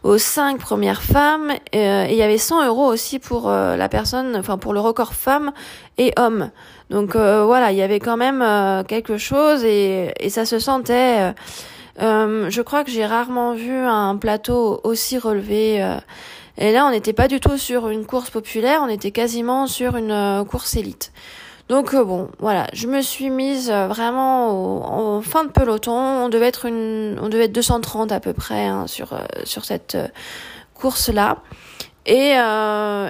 aux 0.04 0.18
cinq 0.18 0.58
premières 0.58 1.02
femmes, 1.02 1.50
euh, 1.74 2.06
et 2.06 2.12
il 2.12 2.16
y 2.16 2.22
avait 2.22 2.38
100 2.38 2.66
euros 2.66 2.86
aussi 2.86 3.18
pour 3.18 3.50
euh, 3.50 3.76
la 3.76 3.88
personne, 3.88 4.36
enfin 4.36 4.58
pour 4.58 4.72
le 4.72 4.80
record 4.80 5.12
femme 5.12 5.52
et 5.98 6.12
homme. 6.16 6.50
Donc 6.90 7.16
euh, 7.16 7.44
voilà, 7.44 7.72
il 7.72 7.78
y 7.78 7.82
avait 7.82 7.98
quand 8.00 8.16
même 8.16 8.44
quelque 8.86 9.18
chose 9.18 9.64
et, 9.64 10.12
et 10.20 10.30
ça 10.30 10.44
se 10.44 10.58
sentait. 10.58 11.34
je 11.98 12.60
crois 12.60 12.84
que 12.84 12.90
j'ai 12.90 13.06
rarement 13.06 13.54
vu 13.54 13.76
un 13.76 14.16
plateau 14.16 14.80
aussi 14.84 15.18
relevé. 15.18 15.76
et 16.58 16.72
là, 16.72 16.86
on 16.86 16.90
n'était 16.90 17.12
pas 17.12 17.28
du 17.28 17.40
tout 17.40 17.58
sur 17.58 17.88
une 17.88 18.06
course 18.06 18.30
populaire, 18.30 18.80
on 18.84 18.88
était 18.88 19.10
quasiment 19.10 19.66
sur 19.66 19.96
une 19.96 20.44
course 20.48 20.76
élite. 20.76 21.12
Donc 21.70 21.94
euh, 21.94 22.02
bon, 22.02 22.28
voilà, 22.40 22.66
je 22.72 22.88
me 22.88 23.00
suis 23.00 23.30
mise 23.30 23.70
euh, 23.70 23.86
vraiment 23.86 25.14
en 25.16 25.22
fin 25.22 25.44
de 25.44 25.50
peloton. 25.50 25.92
On 25.92 26.28
devait 26.28 26.48
être 26.48 26.66
une, 26.66 27.16
on 27.22 27.28
devait 27.28 27.44
être 27.44 27.52
230 27.52 28.10
à 28.10 28.18
peu 28.18 28.32
près 28.32 28.66
hein, 28.66 28.88
sur 28.88 29.12
euh, 29.12 29.20
sur 29.44 29.64
cette 29.64 29.96
course 30.74 31.10
là. 31.10 31.38
Et 32.06 32.32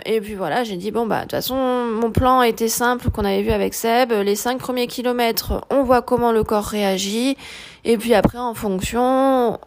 et 0.05 0.21
puis 0.21 0.35
voilà, 0.35 0.63
j'ai 0.63 0.77
dit 0.77 0.91
bon 0.91 1.07
bah 1.07 1.19
de 1.19 1.23
toute 1.23 1.31
façon 1.31 1.57
mon 1.57 2.11
plan 2.11 2.43
était 2.43 2.69
simple 2.69 3.09
qu'on 3.11 3.25
avait 3.25 3.41
vu 3.41 3.51
avec 3.51 3.73
Seb. 3.73 4.13
Les 4.13 4.37
cinq 4.37 4.59
premiers 4.59 4.89
kilomètres, 4.89 5.65
on 5.71 5.83
voit 5.83 6.03
comment 6.03 6.33
le 6.33 6.45
corps 6.45 6.65
réagit. 6.65 7.39
Et 7.85 7.97
puis 7.97 8.13
après 8.13 8.39
en 8.39 8.53
fonction, 8.53 9.59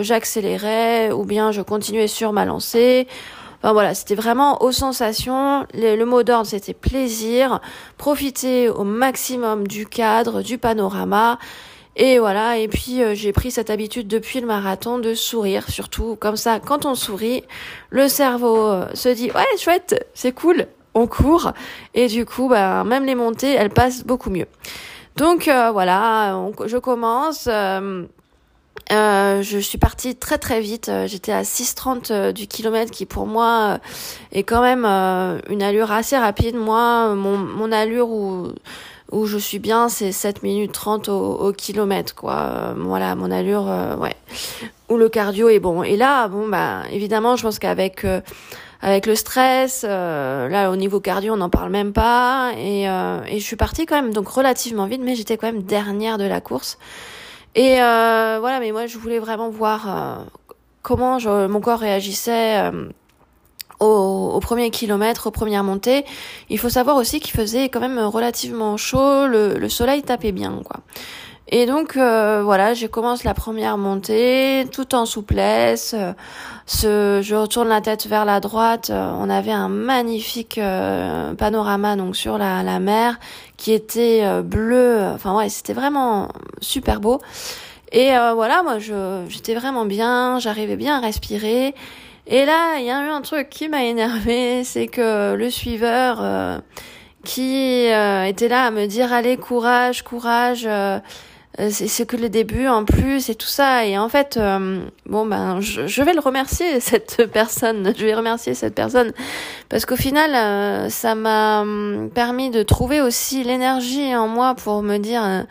j'accélérais 0.00 1.10
ou 1.10 1.24
bien 1.24 1.52
je 1.52 1.62
continuais 1.62 2.08
sur 2.08 2.34
ma 2.34 2.44
lancée. 2.44 3.06
Voilà, 3.72 3.94
c'était 3.94 4.14
vraiment 4.14 4.62
aux 4.62 4.70
sensations. 4.70 5.66
Le, 5.74 6.04
mot 6.04 6.22
d'ordre, 6.22 6.46
c'était 6.46 6.74
plaisir, 6.74 7.60
profiter 7.98 8.68
au 8.68 8.84
maximum 8.84 9.66
du 9.66 9.86
cadre, 9.86 10.42
du 10.42 10.56
panorama. 10.56 11.38
Et 11.96 12.18
voilà, 12.18 12.58
et 12.58 12.68
puis 12.68 13.02
euh, 13.02 13.14
j'ai 13.14 13.32
pris 13.32 13.50
cette 13.50 13.70
habitude 13.70 14.06
depuis 14.06 14.42
le 14.42 14.46
marathon 14.46 14.98
de 14.98 15.14
sourire, 15.14 15.70
surtout 15.70 16.14
comme 16.20 16.36
ça, 16.36 16.60
quand 16.60 16.84
on 16.84 16.94
sourit, 16.94 17.42
le 17.88 18.06
cerveau 18.08 18.66
euh, 18.66 18.86
se 18.92 19.08
dit 19.08 19.30
ouais 19.30 19.58
chouette, 19.58 20.06
c'est 20.12 20.32
cool, 20.32 20.66
on 20.92 21.06
court, 21.06 21.52
et 21.94 22.08
du 22.08 22.26
coup, 22.26 22.48
bah, 22.48 22.84
même 22.84 23.06
les 23.06 23.14
montées, 23.14 23.52
elles 23.52 23.70
passent 23.70 24.04
beaucoup 24.04 24.28
mieux. 24.28 24.44
Donc 25.16 25.48
euh, 25.48 25.70
voilà, 25.70 26.38
je 26.66 26.76
commence. 26.76 27.48
Euh, 28.92 29.42
je 29.42 29.58
suis 29.58 29.78
partie 29.78 30.14
très 30.14 30.38
très 30.38 30.60
vite. 30.60 30.88
Euh, 30.88 31.06
j'étais 31.06 31.32
à 31.32 31.42
6,30 31.42 32.12
euh, 32.12 32.32
du 32.32 32.46
kilomètre, 32.46 32.92
qui 32.92 33.04
pour 33.04 33.26
moi 33.26 33.78
est 34.32 34.44
quand 34.44 34.62
même 34.62 34.84
une 34.84 35.62
allure 35.62 35.90
assez 35.90 36.16
rapide. 36.16 36.56
Moi, 36.56 37.14
mon, 37.14 37.36
mon 37.36 37.72
allure 37.72 38.08
où 38.10 38.48
où 39.12 39.26
je 39.26 39.38
suis 39.38 39.60
bien, 39.60 39.88
c'est 39.88 40.10
7 40.10 40.42
minutes 40.42 40.72
30 40.72 41.08
au, 41.08 41.34
au 41.34 41.52
kilomètre, 41.52 42.16
quoi. 42.16 42.74
voilà, 42.76 43.14
mon 43.14 43.30
allure, 43.30 43.72
ouais. 44.00 44.16
Où 44.88 44.96
le 44.96 45.08
cardio 45.08 45.48
est 45.48 45.60
bon. 45.60 45.84
Et 45.84 45.96
là, 45.96 46.26
bon, 46.26 46.48
bah, 46.48 46.82
évidemment, 46.90 47.36
je 47.36 47.42
pense 47.42 47.60
qu'avec 47.60 48.04
avec 48.82 49.06
le 49.06 49.14
stress, 49.14 49.84
là, 49.84 50.70
au 50.72 50.76
niveau 50.76 50.98
cardio, 50.98 51.34
on 51.34 51.36
n'en 51.36 51.50
parle 51.50 51.70
même 51.70 51.92
pas. 51.92 52.50
Et, 52.58 52.82
et 52.82 53.38
je 53.38 53.44
suis 53.44 53.54
partie 53.54 53.86
quand 53.86 53.94
même, 53.94 54.12
donc 54.12 54.26
relativement 54.26 54.86
vite, 54.86 55.02
mais 55.04 55.14
j'étais 55.14 55.36
quand 55.36 55.46
même 55.46 55.62
dernière 55.62 56.18
de 56.18 56.24
la 56.24 56.40
course. 56.40 56.76
Et 57.56 57.80
euh, 57.80 58.36
voilà, 58.38 58.60
mais 58.60 58.70
moi 58.70 58.86
je 58.86 58.98
voulais 58.98 59.18
vraiment 59.18 59.48
voir 59.48 59.88
euh, 59.88 60.24
comment 60.82 61.18
mon 61.48 61.60
corps 61.60 61.80
réagissait 61.80 62.60
euh, 62.60 62.90
au, 63.80 64.32
au, 64.34 64.40
premier 64.40 64.70
kilomètre, 64.70 65.28
aux 65.28 65.30
premières 65.30 65.64
montées. 65.64 66.04
Il 66.50 66.58
faut 66.58 66.68
savoir 66.68 66.96
aussi 66.96 67.18
qu'il 67.18 67.32
faisait 67.32 67.70
quand 67.70 67.80
même 67.80 67.98
relativement 67.98 68.76
chaud, 68.76 69.26
le, 69.26 69.54
le 69.54 69.68
soleil 69.70 70.02
tapait 70.02 70.32
bien, 70.32 70.60
quoi. 70.64 70.80
Et 71.48 71.66
donc 71.66 71.96
euh, 71.96 72.42
voilà, 72.42 72.74
je 72.74 72.86
commence 72.88 73.22
la 73.22 73.32
première 73.32 73.78
montée 73.78 74.66
tout 74.72 74.96
en 74.96 75.06
souplesse. 75.06 75.94
Ce, 76.66 77.20
je 77.22 77.34
retourne 77.36 77.68
la 77.68 77.80
tête 77.80 78.06
vers 78.06 78.24
la 78.24 78.40
droite. 78.40 78.90
On 78.92 79.30
avait 79.30 79.52
un 79.52 79.68
magnifique 79.68 80.58
euh, 80.58 81.34
panorama 81.34 81.94
donc 81.94 82.16
sur 82.16 82.36
la, 82.36 82.64
la 82.64 82.80
mer 82.80 83.20
qui 83.56 83.72
était 83.72 84.22
euh, 84.24 84.42
bleu. 84.42 84.98
Enfin 85.14 85.36
ouais, 85.36 85.48
c'était 85.48 85.72
vraiment 85.72 86.28
super 86.60 87.00
beau. 87.00 87.20
Et 87.92 88.08
voilà, 88.34 88.64
moi 88.64 88.80
je 88.80 89.24
j'étais 89.28 89.54
vraiment 89.54 89.84
bien, 89.84 90.40
j'arrivais 90.40 90.76
bien 90.76 90.96
à 90.96 91.00
respirer. 91.00 91.74
Et 92.26 92.44
là, 92.44 92.78
il 92.78 92.84
y 92.84 92.90
a 92.90 93.06
eu 93.06 93.08
un 93.08 93.20
truc 93.20 93.48
qui 93.48 93.68
m'a 93.68 93.84
énervé, 93.84 94.64
c'est 94.64 94.88
que 94.88 95.34
le 95.34 95.48
suiveur 95.48 96.60
qui 97.22 97.84
était 97.84 98.48
là 98.48 98.64
à 98.64 98.70
me 98.72 98.86
dire 98.86 99.12
allez 99.12 99.36
courage, 99.36 100.02
courage 100.02 100.68
euh, 101.58 101.70
c'est 101.70 102.06
que 102.06 102.16
le 102.16 102.28
début 102.28 102.66
en 102.68 102.84
plus 102.84 103.30
et 103.30 103.34
tout 103.34 103.46
ça. 103.46 103.86
Et 103.86 103.96
en 103.96 104.08
fait 104.08 104.36
euh, 104.36 104.80
bon 105.06 105.24
ben 105.26 105.60
je, 105.60 105.86
je, 105.86 106.02
vais 106.02 106.12
le 106.12 106.20
remercier 106.20 106.80
cette 106.80 107.26
personne. 107.32 107.92
Je 107.96 108.04
vais 108.04 108.14
remercier 108.14 108.54
cette 108.54 108.74
personne. 108.74 109.12
Parce 109.68 109.86
qu'au 109.86 109.96
final 109.96 110.34
euh, 110.34 110.90
ça 110.90 111.14
m'a 111.14 111.60
hum, 111.62 112.10
permis 112.14 112.50
de 112.50 112.62
trouver 112.62 113.00
aussi 113.00 113.42
l'énergie 113.42 114.14
en 114.14 114.28
moi 114.28 114.54
pour 114.54 114.82
me 114.82 114.98
dire 114.98 115.46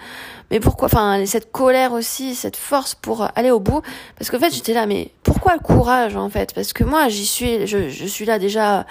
mais 0.51 0.59
pourquoi 0.59 0.85
enfin 0.85 1.25
cette 1.25 1.51
colère 1.51 1.93
aussi 1.93 2.35
cette 2.35 2.57
force 2.57 2.93
pour 2.93 3.27
aller 3.35 3.51
au 3.51 3.59
bout. 3.59 3.81
Parce 4.17 4.29
qu'en 4.29 4.39
fait 4.39 4.53
j'étais 4.53 4.73
là 4.73 4.85
mais 4.85 5.09
pourquoi 5.23 5.53
le 5.53 5.59
courage 5.59 6.15
en 6.15 6.29
fait? 6.29 6.53
Parce 6.53 6.71
que 6.73 6.83
moi 6.83 7.09
j'y 7.09 7.25
suis 7.25 7.65
je, 7.65 7.89
je 7.89 8.05
suis 8.05 8.25
là 8.25 8.37
déjà 8.37 8.85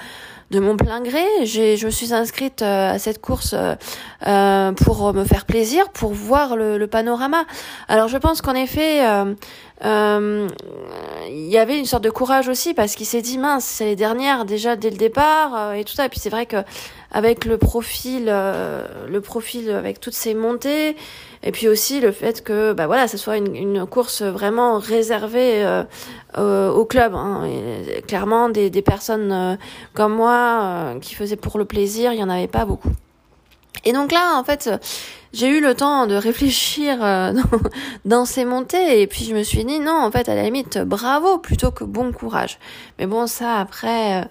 de 0.51 0.61
mon 0.61 0.77
plein 0.77 1.01
gré. 1.01 1.25
Je 1.45 1.85
me 1.85 1.91
suis 1.91 2.13
inscrite 2.13 2.63
euh, 2.63 2.93
à 2.93 2.99
cette 2.99 3.21
course 3.21 3.55
euh, 3.55 3.75
euh, 4.27 4.73
pour 4.73 5.13
me 5.13 5.25
faire 5.25 5.45
plaisir, 5.47 5.89
pour 5.91 6.13
voir 6.13 6.57
le, 6.57 6.79
le 6.79 6.87
panorama. 6.87 7.45
Alors 7.89 8.09
je 8.09 8.19
pense 8.19 8.43
qu'en 8.43 8.55
effet, 8.55 9.01
il 9.83 10.49
y 11.31 11.59
avait 11.59 11.79
une 11.79 11.87
sorte 11.87 12.05
de 12.05 12.11
courage 12.11 12.49
aussi 12.49 12.75
parce 12.75 12.95
qu'il 12.95 13.07
s'est 13.07 13.23
dit 13.23 13.39
mince, 13.39 13.65
c'est 13.65 13.87
les 13.87 13.97
dernières 13.97 14.45
déjà 14.45 14.77
dès 14.77 14.91
le 14.91 14.97
départ 14.97 15.75
et 15.75 15.85
tout 15.85 15.95
ça. 15.95 16.07
Et 16.07 16.09
puis 16.09 16.21
c'est 16.21 16.31
vrai 16.31 16.47
que 16.47 16.59
avec 17.15 17.47
le 17.47 17.57
profil, 17.57 18.27
le 18.27 19.19
profil 19.21 19.71
avec 19.71 20.01
toutes 20.01 20.15
ces 20.15 20.35
montées. 20.35 20.97
Et 21.47 21.53
puis 21.53 21.69
aussi 21.69 22.01
le 22.01 22.11
fait 22.11 22.43
que 22.43 22.73
bah 22.73 22.87
voilà, 22.87 23.07
ça 23.07 23.19
soit 23.19 23.37
une, 23.37 23.55
une 23.55 23.87
course 23.87 24.23
vraiment 24.23 24.79
réservée 24.79 25.85
euh, 26.37 26.69
au 26.71 26.85
club. 26.85 27.15
Hein. 27.15 27.49
Clairement, 28.09 28.49
des, 28.49 28.69
des 28.69 28.83
personnes 28.83 29.31
euh, 29.31 29.57
comme 29.93 30.15
moi 30.15 30.61
euh, 30.63 30.99
qui 30.99 31.15
faisaient 31.15 31.37
pour 31.37 31.59
le 31.59 31.65
plaisir, 31.65 32.13
il 32.13 32.19
y 32.19 32.25
en 32.25 32.29
avait 32.29 32.49
pas 32.49 32.65
beaucoup. 32.65 32.91
Et 33.85 33.93
donc 33.93 34.11
là, 34.11 34.37
en 34.37 34.43
fait, 34.43 34.69
j'ai 35.33 35.47
eu 35.47 35.61
le 35.61 35.75
temps 35.75 36.09
de 36.09 36.17
réfléchir 36.17 36.99
dans, 36.99 37.35
dans, 38.05 38.25
ces 38.25 38.45
montées 38.45 39.01
et 39.01 39.07
puis 39.07 39.25
je 39.27 39.35
me 39.35 39.45
suis 39.45 39.65
dit 39.65 39.79
non, 39.79 39.97
en 39.97 40.11
fait, 40.11 40.29
à 40.29 40.35
la 40.35 40.43
limite, 40.43 40.79
bravo 40.79 41.39
plutôt 41.39 41.71
que 41.71 41.85
bon 41.85 42.13
courage. 42.13 42.59
Mais 42.99 43.07
bon, 43.07 43.29
ça 43.29 43.61
après 43.61 44.29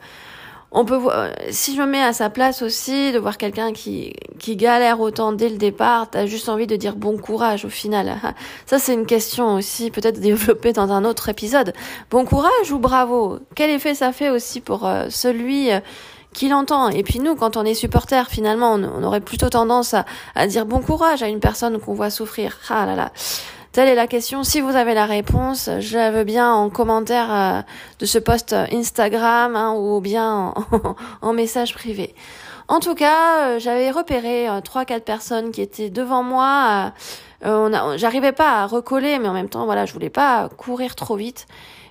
on 0.74 0.86
peut 0.86 0.96
voir, 0.96 1.30
si 1.51 1.75
je 1.75 1.82
me 1.82 1.86
mets 1.86 2.01
à 2.01 2.13
sa 2.13 2.32
place 2.32 2.63
aussi, 2.63 3.12
de 3.12 3.20
voir 3.20 3.38
quelqu'un 3.38 3.74
qui, 3.74 4.13
qui 4.39 4.56
galère 4.56 5.00
autant 5.00 5.32
dès 5.32 5.50
le 5.50 5.58
départ, 5.58 6.10
t'as 6.10 6.25
juste 6.25 6.50
envie 6.50 6.65
de 6.65 6.75
dire 6.75 6.96
bon 6.96 7.18
courage 7.18 7.63
au 7.63 7.70
final. 7.70 8.20
Ça, 8.65 8.80
c'est 8.80 8.94
une 8.94 9.06
question 9.06 9.56
aussi, 9.56 9.92
peut-être 9.92 10.20
développée 10.20 10.74
dans 10.74 10.92
un 10.92 11.06
autre 11.06 11.30
épisode. 11.30 11.74
Bon 12.10 12.25
courage 12.25 12.72
ou 12.72 12.80
bravo? 12.80 13.39
Quel 13.56 13.70
effet 13.70 13.94
ça 13.94 14.12
fait 14.12 14.30
aussi 14.30 14.62
pour 14.62 14.88
euh, 14.88 15.06
celui 15.10 15.72
euh, 15.72 15.80
qui 16.34 16.50
l'entend? 16.50 16.89
Et 16.89 17.03
puis 17.03 17.20
nous, 17.20 17.36
quand 17.36 17.56
on 17.56 17.63
est 17.63 17.75
supporter, 17.75 18.30
finalement, 18.30 18.74
on, 18.74 19.03
aurait 19.03 19.22
plutôt 19.22 19.50
tendance 19.50 19.94
à, 19.94 20.06
à, 20.34 20.48
dire 20.48 20.65
bon 20.65 20.80
courage 20.80 21.22
à 21.22 21.27
une 21.27 21.39
personne 21.39 21.80
qu'on 21.80 21.94
voit 21.94 22.10
souffrir. 22.10 22.58
Ah 22.70 22.86
là 22.86 22.96
là. 22.96 23.12
Telle 23.74 23.89
est 23.89 23.96
la 23.96 24.06
question. 24.06 24.44
Si 24.44 24.62
vous 24.62 24.75
avez 24.75 24.94
la 24.94 25.08
réponse, 25.08 25.68
je 25.80 25.98
la 25.98 26.12
veux 26.12 26.25
bien 26.25 26.53
en 26.53 26.70
commentaire 26.70 27.34
euh, 27.34 27.62
de 27.98 28.06
ce 28.06 28.20
post 28.20 28.53
Instagram 28.53 29.56
hein, 29.56 29.74
ou 29.75 30.00
bien 30.00 30.53
en, 31.24 31.34
message 31.34 31.74
privé. 31.74 32.13
En 32.68 32.80
tout 32.80 32.94
cas, 32.94 33.48
euh, 33.48 33.60
j'avais 33.60 33.89
repéré 33.89 34.48
euh, 34.48 34.62
trois 34.62 34.86
quatre 34.86 35.06
personnes 35.06 35.50
qui 35.50 35.63
étaient 35.63 35.89
devant 35.89 36.22
moi. 36.22 36.94
j'arrivais 37.42 38.32
pas 38.32 38.62
à 38.62 38.68
recoller, 38.68 39.18
mais 39.18 39.27
en 39.27 39.34
même 39.34 39.50
temps, 39.50 39.65
voilà, 39.65 39.88
je 39.88 39.94
voulais 39.94 40.12
pas 40.12 40.50
courir 40.56 40.94
trop 40.94 41.15
vite. 41.15 41.48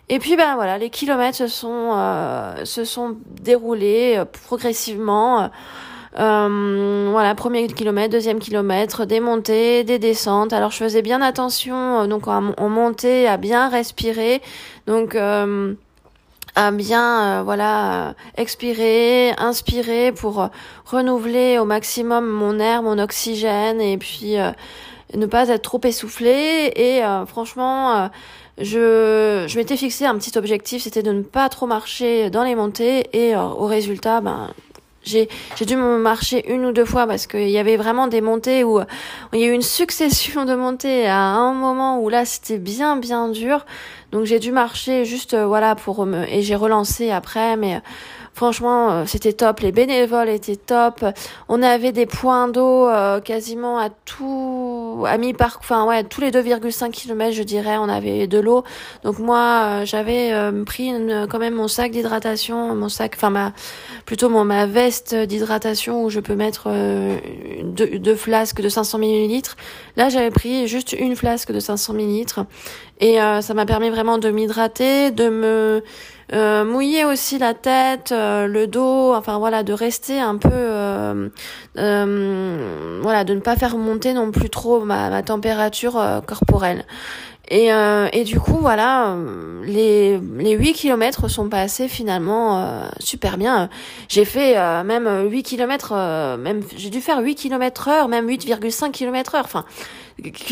Et 0.09 0.21
puis 0.21 0.37
ben 0.37 0.55
voilà, 0.55 0.79
les 0.79 0.89
kilomètres 0.89 1.37
se 1.37 1.49
sont 1.49 1.97
se 2.65 2.85
sont 2.85 3.17
déroulés 3.27 4.23
progressivement. 4.45 5.51
Euh, 6.19 7.09
voilà, 7.11 7.35
premier 7.35 7.67
kilomètre, 7.69 8.13
deuxième 8.13 8.39
kilomètre, 8.39 9.07
des 9.07 9.21
montées, 9.21 9.85
des 9.85 9.99
descentes. 9.99 10.53
Alors 10.53 10.71
je 10.71 10.77
faisais 10.77 11.03
bien 11.03 11.23
attention, 11.23 12.01
euh, 12.01 12.07
donc 12.07 12.29
en, 12.29 12.69
montée, 12.69 13.27
à 13.27 13.37
bien 13.37 13.69
respirer. 13.69 14.43
Donc 14.87 15.15
euh, 15.15 15.75
à 16.55 16.71
bien 16.71 17.41
euh, 17.41 17.43
voilà 17.43 18.15
expirer, 18.37 19.33
inspirer 19.39 20.13
pour 20.13 20.51
renouveler 20.85 21.59
au 21.59 21.65
maximum 21.65 22.27
mon 22.27 22.59
air, 22.59 22.83
mon 22.83 22.99
oxygène 22.99 23.81
et 23.81 23.97
puis 23.97 24.37
ne 25.15 25.27
pas 25.27 25.49
être 25.49 25.63
trop 25.63 25.81
essoufflé 25.83 26.73
et 26.77 27.01
franchement 27.27 28.11
je, 28.59 29.47
je 29.49 29.57
m'étais 29.57 29.79
fixé 29.79 30.05
un 30.05 30.17
petit 30.19 30.37
objectif, 30.37 30.83
c'était 30.83 31.03
de 31.03 31.13
ne 31.13 31.23
pas 31.23 31.49
trop 31.49 31.67
marcher 31.67 32.29
dans 32.29 32.43
les 32.43 32.55
montées 32.55 33.07
et 33.15 33.35
au 33.35 33.65
résultat, 33.65 34.21
ben, 34.21 34.51
j'ai 35.05 35.29
dû 35.67 35.77
me 35.77 35.99
marcher 35.99 36.53
une 36.53 36.65
ou 36.67 36.73
deux 36.73 36.85
fois 36.85 37.07
parce 37.07 37.27
qu'il 37.27 37.51
y 37.51 37.59
avait 37.59 37.77
vraiment 37.77 38.07
des 38.07 38.21
montées 38.21 38.65
où, 38.65 38.81
il 39.33 39.41
y 39.41 39.45
a 39.45 39.47
eu 39.49 39.53
une 39.53 39.63
succession 39.63 40.45
de 40.45 40.55
montées 40.55 41.07
à 41.07 41.19
un 41.19 41.53
moment 41.53 42.01
où 42.01 42.09
là 42.09 42.25
c'était 42.25 42.59
bien 42.59 42.97
bien 42.97 43.29
dur. 43.29 43.67
Donc 44.13 44.25
j'ai 44.25 44.39
dû 44.39 44.53
marcher 44.53 45.05
juste 45.05 45.35
euh, 45.35 45.47
voilà 45.47 45.75
pour 45.75 46.05
me 46.05 46.29
et 46.29 46.43
j'ai 46.43 46.55
relancé 46.55 47.11
après 47.11 47.57
mais 47.57 47.81
Franchement, 48.35 48.91
euh, 48.91 49.05
c'était 49.07 49.35
top. 49.35 49.61
Les 49.61 49.73
bénévoles 49.73 50.31
étaient 50.31 50.57
top. 50.57 51.05
On 51.49 51.63
avait 51.63 51.93
des 51.93 52.07
points 52.07 52.49
d'eau 52.49 52.89
euh, 52.89 53.21
quasiment 53.21 53.79
à 53.79 53.91
tout, 53.91 55.05
à 55.07 55.19
mi-parc, 55.19 55.61
enfin 55.61 55.85
ouais, 55.87 56.03
tous 56.05 56.23
les 56.23 56.31
2,5 56.31 56.91
km, 56.91 57.33
je 57.33 57.43
dirais, 57.43 57.77
on 57.77 57.91
avait 57.91 58.27
de 58.27 58.39
l'eau. 58.39 58.65
Donc 59.05 59.19
moi, 59.19 59.63
euh, 59.65 59.85
j'avais 59.85 60.33
pris 60.65 60.93
quand 61.31 61.39
même 61.39 61.55
mon 61.55 61.69
sac 61.69 61.93
d'hydratation, 61.93 62.75
mon 62.75 62.89
sac, 62.89 63.13
enfin 63.17 63.31
ma, 63.31 63.53
plutôt 64.07 64.31
mon 64.31 64.45
ma 64.45 64.67
veste 64.67 65.15
d'hydratation 65.15 66.03
où 66.05 66.11
je 66.11 66.21
peux 66.21 66.35
mettre 66.35 66.71
deux, 67.63 67.99
deux, 67.99 68.17
flasques 68.17 68.63
de 68.63 68.69
500 68.69 68.99
ml. 68.99 69.43
Là, 69.97 70.09
j'avais 70.09 70.31
pris 70.31 70.67
juste 70.69 70.95
une 70.95 71.17
flasque 71.17 71.53
de 71.53 71.61
500 71.61 71.95
ml 71.95 72.47
et 73.03 73.17
ça 73.17 73.53
m'a 73.55 73.67
permis 73.67 73.91
vraiment 73.91 74.17
de 74.17 74.31
m'hydrater, 74.31 75.11
de 75.11 75.29
me 75.29 75.83
euh, 76.33 76.65
mouiller 76.65 77.05
aussi 77.05 77.37
la 77.39 77.53
tête, 77.53 78.11
euh, 78.11 78.47
le 78.47 78.67
dos, 78.67 79.13
enfin 79.15 79.39
voilà, 79.39 79.63
de 79.63 79.75
rester 79.75 80.19
un 80.19 80.39
peu, 80.39 80.49
euh, 80.51 81.29
voilà, 83.03 83.25
de 83.25 83.35
ne 83.35 83.41
pas 83.41 83.57
faire 83.57 83.77
monter 83.77 84.15
non 84.15 84.31
plus 84.31 84.49
trop 84.49 84.81
ma 84.81 85.23
température 85.23 86.03
corporelle. 86.27 86.87
Et, 87.55 87.69
et 88.13 88.25
du 88.25 88.41
coup, 88.41 88.57
voilà, 88.61 89.15
les, 89.65 90.19
les 90.39 90.53
8 90.53 90.73
kilomètres 90.73 91.29
sont 91.29 91.51
passés 91.51 91.87
finalement 91.87 92.83
super 92.99 93.37
bien. 93.37 93.69
J'ai 94.09 94.25
fait 94.25 94.55
même 94.85 95.29
8 95.29 95.43
kilomètres, 95.43 95.93
même 96.39 96.63
j'ai 96.77 96.89
dû 96.89 97.03
faire 97.03 97.21
8 97.21 97.35
kilomètres 97.35 97.89
heure, 97.89 98.09
même 98.09 98.27
8,5 98.27 98.91
kilomètres 98.91 99.35
heure. 99.35 99.45
Enfin, 99.45 99.67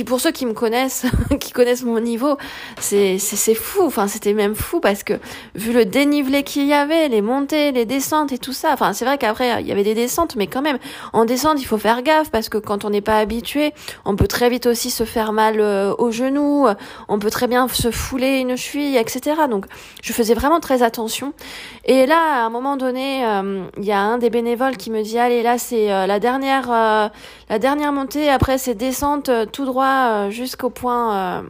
pour 0.07 0.21
ceux 0.21 0.30
qui 0.30 0.47
me 0.47 0.52
connaissent, 0.52 1.07
qui 1.40 1.52
connaissent 1.52 1.83
mon 1.83 2.00
niveau, 2.00 2.37
c'est 2.80 3.19
c'est 3.19 3.54
fou. 3.54 3.83
Enfin, 3.85 4.09
c'était 4.09 4.33
même 4.33 4.54
fou 4.54 4.80
parce 4.80 5.02
que 5.02 5.14
vu 5.54 5.73
le 5.73 5.85
dénivelé 5.85 6.42
qu'il 6.42 6.66
y 6.66 6.73
avait, 6.73 7.09
les 7.09 7.23
montées, 7.23 7.73
les 7.73 7.85
descentes 7.85 8.33
et 8.33 8.38
tout 8.38 8.52
ça. 8.52 8.71
Enfin, 8.73 8.92
c'est 8.92 9.04
vrai 9.04 9.19
qu'après 9.19 9.61
il 9.61 9.66
y 9.66 9.73
avait 9.73 9.85
des 9.85 9.95
descentes, 9.95 10.37
mais 10.37 10.47
quand 10.47 10.62
même 10.62 10.78
en 11.12 11.25
descente 11.25 11.61
il 11.61 11.66
faut 11.66 11.78
faire 11.78 12.02
gaffe 12.02 12.30
parce 12.30 12.49
que 12.49 12.59
quand 12.59 12.85
on 12.85 12.90
n'est 12.90 13.00
pas 13.00 13.19
habitué, 13.19 13.73
on 14.04 14.16
peut 14.16 14.28
très 14.28 14.49
vite 14.50 14.66
aussi 14.66 14.90
se 14.90 15.04
faire 15.04 15.33
mal 15.33 15.61
euh, 15.61 15.95
au 15.99 16.11
genou, 16.11 16.66
on 17.09 17.18
peut 17.18 17.30
très 17.30 17.47
bien 17.47 17.68
se 17.68 17.90
fouler 17.90 18.38
une 18.38 18.56
cheville, 18.56 18.97
etc. 18.97 19.42
Donc 19.49 19.66
je 20.02 20.12
faisais 20.12 20.35
vraiment 20.35 20.61
très 20.61 20.82
attention. 20.82 21.32
Et 21.85 22.06
là, 22.06 22.42
à 22.42 22.47
un 22.47 22.50
moment 22.50 22.76
donné, 22.76 23.25
euh, 23.26 23.64
il 23.76 23.85
y 23.85 23.92
a 23.92 24.00
un 24.00 24.18
des 24.18 24.30
bénévoles 24.30 24.76
qui 24.76 24.90
me 24.90 25.02
dit 25.02 25.18
allez 25.18 25.42
là 25.42 25.59
c'est 25.59 25.92
euh, 25.92 26.06
la 26.06 26.20
dernière 26.20 26.68
la 26.68 27.59
dernière 27.59 27.92
montée. 27.92 28.30
Après 28.30 28.59
c'est 28.59 28.75
descente 28.75 29.30
tout 29.52 29.64
droit 29.64 30.11
euh, 30.11 30.30
jusqu'au 30.30 30.70
point, 30.70 31.14
euh, 31.14 31.42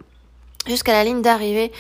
jusqu'à 0.66 0.92
la 0.92 1.04
ligne 1.04 1.22
d'arrivée. 1.22 1.72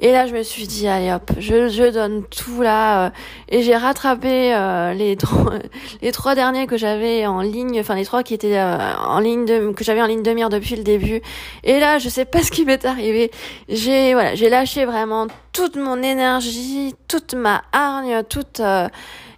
Et 0.00 0.10
là, 0.10 0.26
je 0.26 0.34
me 0.34 0.42
suis 0.42 0.66
dit, 0.66 0.88
allez 0.88 1.12
hop, 1.12 1.30
je, 1.38 1.68
je 1.68 1.90
donne 1.90 2.24
tout 2.24 2.62
là. 2.62 3.06
Euh, 3.06 3.10
et 3.48 3.62
j'ai 3.62 3.76
rattrapé 3.76 4.52
les, 4.96 5.16
trois, 5.16 5.54
les 6.02 6.10
trois 6.10 6.34
derniers 6.34 6.66
que 6.66 6.76
j'avais 6.76 7.26
en 7.26 7.40
ligne, 7.40 7.78
enfin 7.80 7.94
les 7.94 8.04
trois 8.04 8.22
qui 8.22 8.34
étaient 8.34 8.60
en 8.60 9.20
ligne 9.20 9.44
de, 9.44 9.70
que 9.72 9.84
j'avais 9.84 10.02
en 10.02 10.06
ligne 10.06 10.22
de 10.22 10.32
mire 10.32 10.48
depuis 10.48 10.74
le 10.74 10.82
début. 10.82 11.22
Et 11.62 11.78
là, 11.78 11.98
je 11.98 12.08
sais 12.08 12.24
pas 12.24 12.42
ce 12.42 12.50
qui 12.50 12.64
m'est 12.64 12.84
arrivé. 12.84 13.30
J'ai 13.68 14.14
voilà, 14.14 14.34
j'ai 14.34 14.48
lâché 14.48 14.84
vraiment 14.84 15.28
toute 15.52 15.76
mon 15.76 16.02
énergie, 16.02 16.94
toute 17.06 17.34
ma 17.34 17.62
hargne, 17.72 18.24
toute 18.28 18.60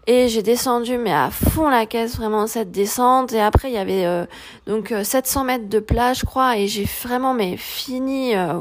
et 0.06 0.28
j'ai 0.28 0.42
descendu 0.42 0.98
mais 0.98 1.12
à 1.12 1.30
fond 1.30 1.68
la 1.68 1.84
caisse 1.86 2.16
vraiment 2.16 2.46
cette 2.46 2.70
descente. 2.70 3.32
Et 3.32 3.40
après 3.40 3.68
il 3.68 3.74
y 3.74 3.78
avait 3.78 4.06
euh, 4.06 4.24
donc 4.66 4.94
700 5.02 5.40
euh, 5.40 5.44
mètres 5.44 5.68
de 5.68 5.80
plage 5.80 6.20
je 6.20 6.26
crois. 6.26 6.56
Et 6.58 6.68
j'ai 6.68 6.84
vraiment 7.02 7.34
mais 7.34 7.56
fini 7.56 8.36
euh, 8.36 8.60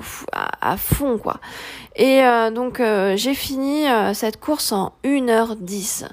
à, 0.62 0.78
fond 0.78 1.18
quoi. 1.18 1.40
Et 1.96 2.22
donc 2.54 2.82
j'ai 3.16 3.34
fini 3.34 3.86
cette 4.14 4.38
course 4.38 4.74
en 4.74 4.92
1h10 5.06 6.06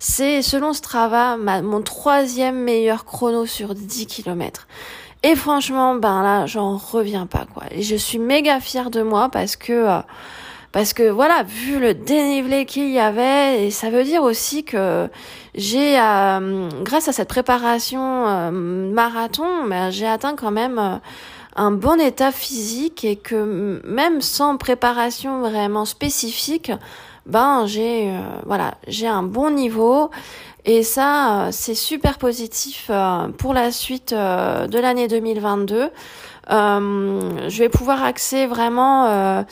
c'est 0.00 0.42
selon 0.42 0.72
Strava 0.72 1.36
ma, 1.36 1.62
mon 1.62 1.80
troisième 1.80 2.56
meilleur 2.56 3.04
chrono 3.04 3.46
sur 3.46 3.74
10 3.74 4.06
km 4.06 4.66
et 5.22 5.36
franchement 5.36 5.94
ben 5.94 6.22
là 6.22 6.46
j'en 6.46 6.76
reviens 6.76 7.26
pas 7.26 7.46
quoi. 7.54 7.64
Et 7.70 7.82
je 7.82 7.94
suis 7.94 8.18
méga 8.18 8.58
fière 8.58 8.90
de 8.90 9.02
moi 9.02 9.28
parce 9.28 9.54
que 9.54 10.00
parce 10.72 10.92
que 10.92 11.08
voilà, 11.08 11.44
vu 11.44 11.80
le 11.80 11.94
dénivelé 11.94 12.66
qu'il 12.66 12.90
y 12.90 12.98
avait, 12.98 13.66
et 13.66 13.70
ça 13.70 13.88
veut 13.88 14.04
dire 14.04 14.22
aussi 14.22 14.64
que 14.64 15.08
j'ai, 15.54 15.98
euh, 15.98 16.68
grâce 16.82 17.08
à 17.08 17.12
cette 17.12 17.28
préparation 17.28 18.28
euh, 18.28 18.50
marathon, 18.50 19.64
ben, 19.66 19.90
j'ai 19.90 20.06
atteint 20.06 20.36
quand 20.36 20.50
même 20.50 20.78
euh, 20.78 20.96
un 21.56 21.70
bon 21.70 21.98
état 21.98 22.32
physique 22.32 23.04
et 23.04 23.16
que 23.16 23.80
même 23.86 24.20
sans 24.20 24.56
préparation 24.58 25.40
vraiment 25.40 25.84
spécifique, 25.86 26.70
ben 27.26 27.66
j'ai 27.66 28.12
voilà, 28.46 28.74
j'ai 28.86 29.08
un 29.08 29.22
bon 29.22 29.50
niveau 29.50 30.10
et 30.64 30.82
ça 30.82 31.48
c'est 31.50 31.74
super 31.74 32.16
positif 32.18 32.90
pour 33.38 33.54
la 33.54 33.72
suite 33.72 34.14
de 34.14 34.78
l'année 34.78 35.08
2022. 35.08 35.90
je 36.48 37.58
vais 37.58 37.68
pouvoir 37.68 38.04
axer 38.04 38.46
vraiment 38.46 39.44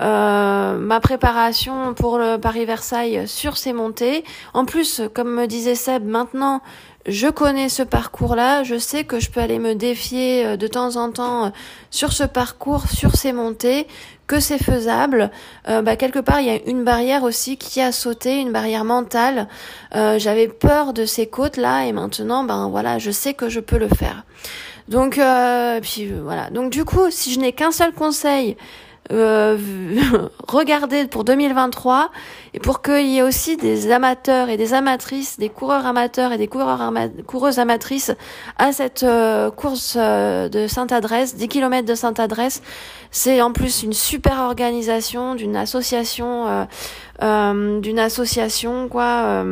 euh, 0.00 0.78
ma 0.78 0.98
préparation 1.00 1.92
pour 1.92 2.16
le 2.16 2.38
Paris-Versailles 2.38 3.28
sur 3.28 3.58
ces 3.58 3.74
montées. 3.74 4.24
En 4.54 4.64
plus, 4.64 5.02
comme 5.12 5.34
me 5.34 5.46
disait 5.46 5.74
Seb, 5.74 6.06
maintenant, 6.06 6.62
je 7.06 7.28
connais 7.28 7.68
ce 7.68 7.82
parcours-là, 7.82 8.62
je 8.62 8.78
sais 8.78 9.04
que 9.04 9.20
je 9.20 9.30
peux 9.30 9.40
aller 9.40 9.58
me 9.58 9.74
défier 9.74 10.46
euh, 10.46 10.56
de 10.56 10.66
temps 10.66 10.96
en 10.96 11.10
temps 11.10 11.46
euh, 11.46 11.48
sur 11.90 12.12
ce 12.12 12.24
parcours, 12.24 12.88
sur 12.88 13.14
ces 13.14 13.32
montées, 13.32 13.86
que 14.26 14.40
c'est 14.40 14.62
faisable. 14.62 15.32
bah, 15.66 15.96
quelque 15.96 16.20
part, 16.20 16.40
il 16.40 16.46
y 16.46 16.50
a 16.50 16.60
une 16.66 16.84
barrière 16.84 17.24
aussi 17.24 17.56
qui 17.56 17.80
a 17.80 17.90
sauté, 17.90 18.38
une 18.38 18.52
barrière 18.52 18.84
mentale. 18.84 19.48
J'avais 19.92 20.46
peur 20.46 20.92
de 20.92 21.04
ces 21.04 21.26
côtes-là 21.26 21.86
et 21.86 21.92
maintenant, 21.92 22.44
ben 22.44 22.68
voilà, 22.68 23.00
je 23.00 23.10
sais 23.10 23.34
que 23.34 23.48
je 23.48 23.58
peux 23.58 23.76
le 23.76 23.88
faire. 23.88 24.22
Donc, 24.86 25.20
puis 25.82 26.12
voilà. 26.12 26.48
Donc 26.50 26.70
du 26.70 26.84
coup, 26.84 27.10
si 27.10 27.32
je 27.32 27.40
n'ai 27.40 27.52
qu'un 27.52 27.72
seul 27.72 27.90
conseil, 27.92 28.56
euh, 29.12 29.58
regarder 30.48 31.06
pour 31.06 31.24
2023 31.24 32.10
et 32.54 32.60
pour 32.60 32.82
qu'il 32.82 33.06
y 33.06 33.18
ait 33.18 33.22
aussi 33.22 33.56
des 33.56 33.90
amateurs 33.90 34.48
et 34.48 34.56
des 34.56 34.74
amatrices, 34.74 35.38
des 35.38 35.48
coureurs 35.48 35.86
amateurs 35.86 36.32
et 36.32 36.38
des 36.38 36.48
coureurs 36.48 36.92
coureuses 37.26 37.58
amatrices 37.58 38.12
à 38.58 38.72
cette 38.72 39.02
euh, 39.02 39.50
course 39.50 39.96
euh, 39.98 40.48
de 40.48 40.66
Sainte-Adresse, 40.66 41.36
10 41.36 41.48
km 41.48 41.86
de 41.86 41.94
Sainte-Adresse. 41.94 42.62
C'est 43.10 43.42
en 43.42 43.52
plus 43.52 43.82
une 43.82 43.92
super 43.92 44.38
organisation 44.38 45.34
d'une 45.34 45.56
association, 45.56 46.66
euh, 47.20 47.80
d'une 47.80 47.98
association 47.98 48.88
quoi 48.88 49.44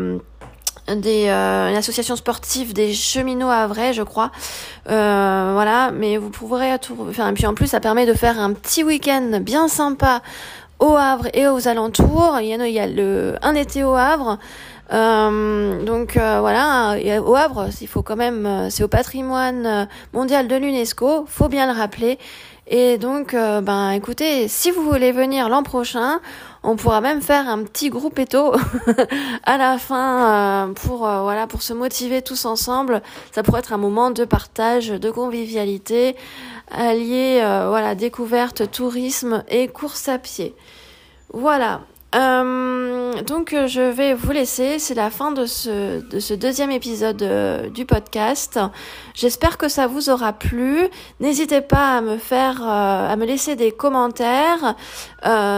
des 0.97 1.29
euh, 1.29 1.69
une 1.69 1.77
association 1.77 2.17
sportive 2.17 2.73
des 2.73 2.93
cheminots 2.93 3.51
à 3.51 3.67
vrai 3.67 3.93
je 3.93 4.03
crois. 4.03 4.31
Euh, 4.89 5.51
voilà 5.55 5.91
mais 5.93 6.17
vous 6.17 6.31
pourrez 6.31 6.73
enfin 6.73 7.31
et 7.31 7.33
puis 7.35 7.47
en 7.47 7.55
plus 7.55 7.67
ça 7.67 7.81
permet 7.81 8.07
de 8.07 8.15
faire 8.15 8.39
un 8.41 8.53
petit 8.53 8.85
week-end 8.85 9.41
bien 9.41 9.69
sympa 9.69 10.23
au 10.79 10.97
Havre 10.97 11.29
et 11.35 11.47
aux 11.47 11.69
alentours. 11.69 12.39
Il 12.41 12.47
y 12.47 12.55
a, 12.55 12.67
il 12.67 12.75
y 12.75 12.81
a 12.81 12.87
le 12.87 13.37
un 13.43 13.55
été 13.55 13.85
au 13.85 13.95
Havre. 13.95 14.39
Euh, 14.93 15.85
donc 15.85 16.17
euh, 16.17 16.39
voilà, 16.41 16.97
au 17.21 17.35
Havre, 17.35 17.69
il 17.81 17.89
faut 17.89 18.03
quand 18.03 18.17
même, 18.17 18.47
euh, 18.47 18.71
c'est 18.71 18.83
au 18.83 18.89
patrimoine 18.89 19.89
mondial 20.15 20.49
de 20.49 20.57
l'UNESCO, 20.57 21.27
faut 21.27 21.49
bien 21.49 21.73
le 21.73 21.79
rappeler. 21.79 22.19
Et 22.71 22.99
donc, 22.99 23.35
ben 23.35 23.93
écoutez, 23.93 24.47
si 24.47 24.71
vous 24.71 24.83
voulez 24.83 25.11
venir 25.11 25.49
l'an 25.49 25.63
prochain, 25.63 26.21
on 26.69 26.77
pourra 26.77 27.01
même 27.01 27.23
faire 27.23 27.49
un 27.49 27.63
petit 27.63 27.89
groupe 27.89 28.19
éto 28.19 28.53
à 29.45 29.57
la 29.57 29.79
fin 29.79 30.73
pour 30.75 30.99
voilà 30.99 31.47
pour 31.47 31.63
se 31.63 31.73
motiver 31.73 32.23
tous 32.23 32.45
ensemble. 32.45 33.03
Ça 33.33 33.43
pourrait 33.43 33.61
être 33.61 33.73
un 33.73 33.79
moment 33.79 34.11
de 34.11 34.25
partage, 34.25 34.89
de 34.89 35.11
convivialité, 35.11 36.15
allier 36.71 37.41
voilà 37.69 37.95
découverte, 37.95 38.71
tourisme 38.71 39.45
et 39.49 39.69
course 39.69 40.09
à 40.09 40.19
pied. 40.19 40.55
Voilà. 41.33 41.81
Euh, 42.15 43.21
donc 43.23 43.55
je 43.67 43.83
vais 43.83 44.15
vous 44.15 44.33
laisser, 44.33 44.79
c'est 44.79 44.95
la 44.95 45.11
fin 45.11 45.31
de 45.31 45.45
ce, 45.45 46.01
de 46.01 46.21
ce 46.21 46.33
deuxième 46.33 46.71
épisode 46.71 47.23
du 47.75 47.85
podcast. 47.85 48.59
J'espère 49.15 49.59
que 49.59 49.69
ça 49.69 49.87
vous 49.87 50.09
aura 50.09 50.33
plu. 50.33 50.89
N'hésitez 51.21 51.61
pas 51.61 51.99
à 51.99 52.01
me 52.01 52.17
faire, 52.17 52.63
à 52.63 53.15
me 53.17 53.27
laisser 53.27 53.57
des 53.57 53.73
commentaires 53.73 54.75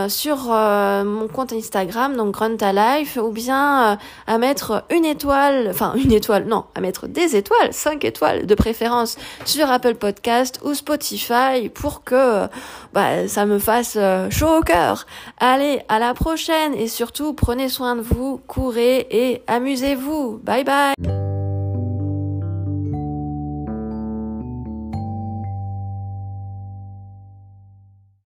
sur 0.08 0.36
mon 0.46 1.28
compte 1.28 1.52
Instagram, 1.52 2.16
donc 2.16 2.32
Grunta 2.32 2.72
Life, 2.72 3.18
ou 3.22 3.30
bien 3.30 3.98
à 4.26 4.38
mettre 4.38 4.84
une 4.90 5.04
étoile, 5.04 5.68
enfin 5.70 5.92
une 6.02 6.12
étoile, 6.12 6.46
non, 6.46 6.64
à 6.74 6.80
mettre 6.80 7.06
des 7.06 7.36
étoiles, 7.36 7.72
cinq 7.72 8.04
étoiles 8.04 8.46
de 8.46 8.54
préférence 8.54 9.16
sur 9.44 9.70
Apple 9.70 9.94
Podcast 9.94 10.60
ou 10.64 10.74
Spotify 10.74 11.68
pour 11.72 12.02
que 12.02 12.46
bah, 12.92 13.28
ça 13.28 13.44
me 13.44 13.58
fasse 13.58 13.98
chaud 14.30 14.58
au 14.58 14.62
cœur. 14.62 15.06
Allez, 15.38 15.82
à 15.88 15.98
la 15.98 16.14
prochaine 16.40 16.74
et 16.74 16.88
surtout 16.88 17.34
prenez 17.34 17.68
soin 17.68 17.96
de 17.96 18.00
vous, 18.00 18.40
courez 18.46 19.06
et 19.10 19.42
amusez-vous. 19.46 20.40
Bye 20.42 20.64
bye 20.64 21.29